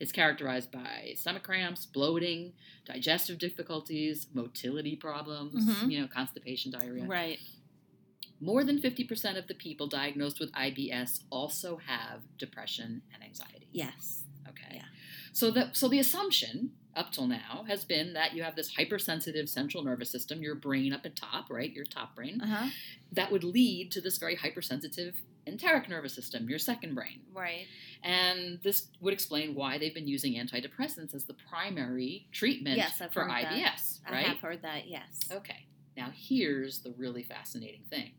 It's 0.00 0.10
characterized 0.12 0.72
by 0.72 1.14
stomach 1.16 1.44
cramps, 1.44 1.86
bloating, 1.86 2.52
digestive 2.84 3.38
difficulties, 3.38 4.26
motility 4.34 4.96
problems, 4.96 5.64
Mhm. 5.66 5.90
you 5.92 6.00
know, 6.00 6.08
constipation, 6.08 6.72
diarrhea. 6.72 7.04
Right. 7.06 7.38
More 8.40 8.64
than 8.64 8.80
50% 8.80 9.38
of 9.38 9.46
the 9.46 9.54
people 9.54 9.86
diagnosed 9.86 10.40
with 10.40 10.50
IBS 10.52 11.22
also 11.30 11.76
have 11.76 12.22
depression 12.36 13.02
and 13.14 13.22
anxiety. 13.22 13.68
Yes. 13.72 14.24
Okay. 14.48 14.74
Yeah. 14.74 14.86
So 15.32 15.50
the 15.50 15.72
so 15.72 15.88
the 15.88 15.98
assumption 16.00 16.72
up 16.96 17.10
till 17.12 17.26
now 17.26 17.64
has 17.68 17.84
been 17.84 18.12
that 18.14 18.34
you 18.34 18.42
have 18.42 18.54
this 18.56 18.74
hypersensitive 18.74 19.48
central 19.48 19.82
nervous 19.82 20.10
system, 20.10 20.42
your 20.42 20.54
brain 20.54 20.92
up 20.92 21.04
at 21.04 21.16
top, 21.16 21.50
right? 21.50 21.72
Your 21.72 21.84
top 21.84 22.14
brain, 22.14 22.40
Uh-huh. 22.40 22.68
that 23.12 23.30
would 23.32 23.44
lead 23.44 23.90
to 23.92 24.00
this 24.00 24.18
very 24.18 24.34
hypersensitive 24.36 25.22
enteric 25.46 25.88
nervous 25.88 26.14
system, 26.14 26.48
your 26.48 26.58
second 26.58 26.94
brain. 26.94 27.20
Right. 27.32 27.66
And 28.02 28.60
this 28.62 28.88
would 29.00 29.12
explain 29.12 29.54
why 29.54 29.76
they've 29.78 29.92
been 29.94 30.08
using 30.08 30.34
antidepressants 30.34 31.14
as 31.14 31.24
the 31.24 31.34
primary 31.34 32.28
treatment 32.32 32.76
Yes, 32.78 33.00
I've 33.00 33.12
for 33.12 33.22
heard 33.24 33.30
that. 33.44 33.52
IBS, 33.52 34.00
I 34.06 34.22
have 34.22 34.38
heard 34.38 34.62
that, 34.62 34.88
yes. 34.88 35.20
Okay, 35.30 35.66
now 35.96 36.10
here's 36.14 36.80
the 36.80 36.92
really 36.92 37.22
fascinating 37.22 37.82
thing. 37.90 38.12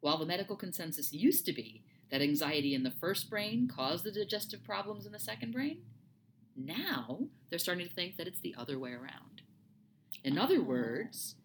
While 0.00 0.18
the 0.18 0.26
medical 0.26 0.56
consensus 0.56 1.12
used 1.12 1.44
to 1.46 1.52
be 1.52 1.82
that 2.10 2.22
anxiety 2.22 2.74
in 2.74 2.82
the 2.84 2.90
first 2.90 3.28
brain 3.30 3.68
caused 3.68 4.04
the 4.04 4.12
digestive 4.12 4.62
problems 4.64 5.06
in 5.06 5.12
the 5.12 5.18
second 5.18 5.52
brain, 5.52 5.82
now 6.56 7.20
they're 7.50 7.58
starting 7.58 7.86
to 7.88 7.94
think 7.94 8.16
that 8.16 8.26
it's 8.26 8.40
the 8.40 8.54
other 8.56 8.78
way 8.78 8.92
around. 8.92 9.42
In 10.24 10.38
other 10.38 10.58
Oh. 10.58 10.64
words, 10.64 11.36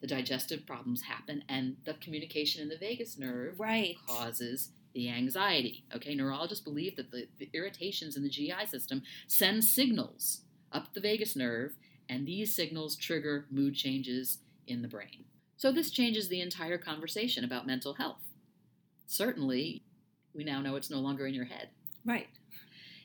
the 0.00 0.06
digestive 0.06 0.66
problems 0.66 1.02
happen 1.02 1.44
and 1.48 1.76
the 1.84 1.94
communication 1.94 2.62
in 2.62 2.68
the 2.68 2.78
vagus 2.78 3.18
nerve 3.18 3.58
Right. 3.58 3.96
causes 4.06 4.72
the 4.94 5.08
anxiety. 5.08 5.84
Okay, 5.94 6.14
neurologists 6.14 6.64
believe 6.64 6.96
that 6.96 7.10
the, 7.10 7.28
the 7.38 7.50
irritations 7.52 8.16
in 8.16 8.22
the 8.22 8.28
GI 8.30 8.66
system 8.66 9.02
send 9.26 9.64
signals 9.64 10.42
up 10.72 10.92
the 10.94 11.00
vagus 11.00 11.34
nerve, 11.36 11.76
and 12.08 12.26
these 12.26 12.54
signals 12.54 12.96
trigger 12.96 13.46
mood 13.50 13.74
changes 13.74 14.38
in 14.66 14.82
the 14.82 14.88
brain. 14.88 15.24
So, 15.56 15.72
this 15.72 15.90
changes 15.90 16.28
the 16.28 16.40
entire 16.40 16.78
conversation 16.78 17.44
about 17.44 17.66
mental 17.66 17.94
health. 17.94 18.22
Certainly, 19.06 19.82
we 20.34 20.44
now 20.44 20.60
know 20.60 20.76
it's 20.76 20.90
no 20.90 21.00
longer 21.00 21.26
in 21.26 21.34
your 21.34 21.46
head. 21.46 21.70
Right. 22.04 22.28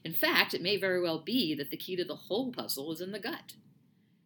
In 0.04 0.13
fact, 0.13 0.54
it 0.54 0.62
may 0.62 0.78
very 0.78 1.02
well 1.02 1.20
be 1.20 1.56
that 1.56 1.70
the 1.72 1.78
key 1.78 1.96
to 1.96 2.04
the 2.04 2.16
whole 2.16 2.52
puzzle 2.52 2.92
is 2.92 3.02
in 3.02 3.12
the 3.12 3.20
gut. 3.20 3.54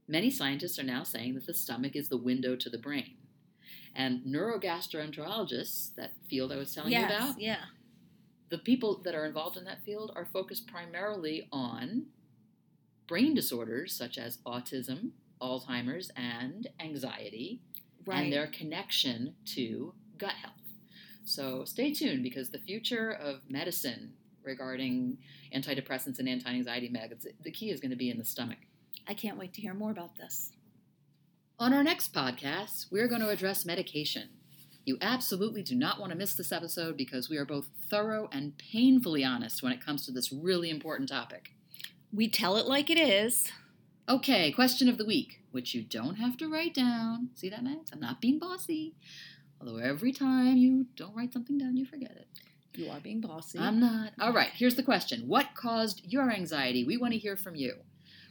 Many 0.07 0.31
scientists 0.31 0.79
are 0.79 0.83
now 0.83 1.03
saying 1.03 1.35
that 1.35 1.45
the 1.45 1.53
stomach 1.53 1.95
is 1.95 2.09
the 2.09 2.17
window 2.17 2.55
to 2.55 2.69
the 2.69 2.77
brain. 2.77 3.15
And 3.95 4.21
neurogastroenterologists, 4.25 5.93
that 5.95 6.11
field 6.29 6.51
I 6.51 6.57
was 6.57 6.73
telling 6.73 6.91
yes. 6.91 7.09
you 7.09 7.15
about, 7.17 7.39
Yeah. 7.39 7.65
the 8.49 8.57
people 8.57 9.01
that 9.03 9.15
are 9.15 9.25
involved 9.25 9.57
in 9.57 9.65
that 9.65 9.83
field 9.83 10.11
are 10.15 10.25
focused 10.25 10.67
primarily 10.67 11.47
on 11.51 12.07
brain 13.07 13.33
disorders 13.33 13.93
such 13.93 14.17
as 14.17 14.37
autism, 14.45 15.11
Alzheimer's, 15.41 16.11
and 16.15 16.67
anxiety, 16.79 17.61
Right. 18.05 18.23
and 18.23 18.33
their 18.33 18.47
connection 18.47 19.35
to 19.55 19.93
gut 20.17 20.31
health. 20.31 20.53
So 21.25 21.65
stay 21.65 21.93
tuned 21.93 22.23
because 22.23 22.49
the 22.51 22.59
future 22.59 23.11
of 23.11 23.49
medicine 23.49 24.13
regarding 24.47 25.19
antidepressants 25.53 26.17
and 26.17 26.27
anti 26.27 26.49
anxiety 26.49 26.89
meds, 26.89 27.27
the 27.43 27.51
key 27.51 27.69
is 27.69 27.79
going 27.79 27.91
to 27.91 27.97
be 27.97 28.09
in 28.09 28.17
the 28.17 28.25
stomach. 28.25 28.57
I 29.07 29.13
can't 29.13 29.37
wait 29.37 29.53
to 29.53 29.61
hear 29.61 29.75
more 29.75 29.91
about 29.91 30.17
this. 30.17 30.53
On 31.59 31.73
our 31.73 31.83
next 31.83 32.13
podcast, 32.13 32.87
we're 32.91 33.07
going 33.07 33.21
to 33.21 33.29
address 33.29 33.65
medication. 33.65 34.29
You 34.85 34.97
absolutely 35.01 35.63
do 35.63 35.75
not 35.75 35.99
want 35.99 36.11
to 36.11 36.17
miss 36.17 36.33
this 36.33 36.51
episode 36.51 36.95
because 36.95 37.29
we 37.29 37.37
are 37.37 37.45
both 37.45 37.69
thorough 37.89 38.29
and 38.31 38.57
painfully 38.57 39.23
honest 39.23 39.61
when 39.61 39.73
it 39.73 39.85
comes 39.85 40.05
to 40.05 40.11
this 40.11 40.31
really 40.31 40.69
important 40.69 41.09
topic. 41.09 41.49
We 42.13 42.29
tell 42.29 42.55
it 42.57 42.67
like 42.67 42.89
it 42.89 42.97
is. 42.97 43.51
Okay, 44.07 44.51
question 44.53 44.87
of 44.87 44.97
the 44.97 45.05
week, 45.05 45.41
which 45.51 45.73
you 45.75 45.83
don't 45.83 46.15
have 46.15 46.37
to 46.37 46.47
write 46.47 46.73
down. 46.73 47.31
See 47.35 47.49
that, 47.49 47.63
Mags? 47.63 47.89
I'm 47.91 47.99
not 47.99 48.21
being 48.21 48.39
bossy. 48.39 48.95
Although 49.59 49.77
every 49.77 50.13
time 50.13 50.55
you 50.55 50.85
don't 50.95 51.15
write 51.15 51.33
something 51.33 51.57
down, 51.57 51.75
you 51.75 51.85
forget 51.85 52.11
it. 52.11 52.27
You 52.75 52.89
are 52.91 52.99
being 52.99 53.21
bossy. 53.21 53.59
I'm 53.59 53.79
not. 53.79 54.13
All 54.19 54.33
right, 54.33 54.51
here's 54.53 54.75
the 54.75 54.83
question 54.83 55.27
What 55.27 55.55
caused 55.55 56.01
your 56.05 56.31
anxiety? 56.31 56.83
We 56.83 56.97
want 56.97 57.13
to 57.13 57.19
hear 57.19 57.35
from 57.35 57.55
you. 57.55 57.75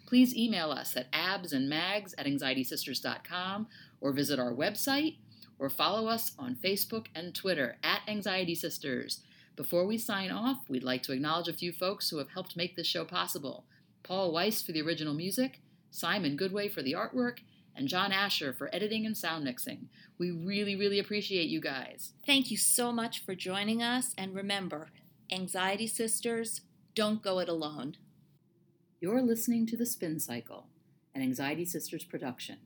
Please 0.07 0.37
email 0.37 0.71
us 0.71 0.97
at 0.97 1.11
absandmags 1.13 2.15
at 2.17 2.27
anxietysisters.com 2.27 3.67
or 4.01 4.13
visit 4.13 4.39
our 4.39 4.53
website 4.53 5.17
or 5.59 5.69
follow 5.69 6.09
us 6.09 6.33
on 6.39 6.55
Facebook 6.55 7.07
and 7.15 7.35
Twitter 7.35 7.77
at 7.83 8.03
Anxiety 8.07 8.55
Sisters. 8.55 9.23
Before 9.57 9.87
we 9.87 9.99
sign 9.99 10.31
off, 10.31 10.59
we'd 10.69 10.85
like 10.85 11.03
to 11.05 11.13
acknowledge 11.13 11.49
a 11.49 11.53
few 11.53 11.73
folks 11.73 12.11
who 12.11 12.19
have 12.19 12.31
helped 12.31 12.57
make 12.57 12.77
this 12.77 12.87
show 12.87 13.05
possible 13.05 13.65
Paul 14.03 14.33
Weiss 14.33 14.63
for 14.63 14.71
the 14.71 14.83
original 14.83 15.15
music, 15.15 15.61
Simon 15.91 16.37
Goodway 16.37 16.71
for 16.71 16.83
the 16.83 16.93
artwork, 16.93 17.39
and 17.77 17.89
John 17.89 18.11
Asher 18.11 18.53
for 18.53 18.75
editing 18.75 19.05
and 19.05 19.17
sound 19.17 19.45
mixing. 19.45 19.89
We 20.19 20.31
really, 20.31 20.75
really 20.75 20.99
appreciate 20.99 21.49
you 21.49 21.61
guys. 21.61 22.13
Thank 22.25 22.51
you 22.51 22.57
so 22.57 22.91
much 22.91 23.25
for 23.25 23.35
joining 23.35 23.83
us. 23.83 24.15
And 24.17 24.35
remember, 24.35 24.89
Anxiety 25.31 25.87
Sisters, 25.87 26.63
don't 26.95 27.23
go 27.23 27.39
it 27.39 27.49
alone. 27.49 27.97
You're 29.01 29.23
listening 29.23 29.67
to 29.67 29.77
The 29.77 29.85
Spin 29.85 30.19
Cycle, 30.19 30.69
an 31.15 31.21
Anxiety 31.21 31.67
Sisters 31.67 32.05
production. 32.05 32.59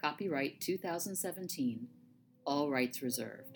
Copyright 0.00 0.60
2017, 0.60 1.88
all 2.44 2.70
rights 2.70 3.02
reserved. 3.02 3.51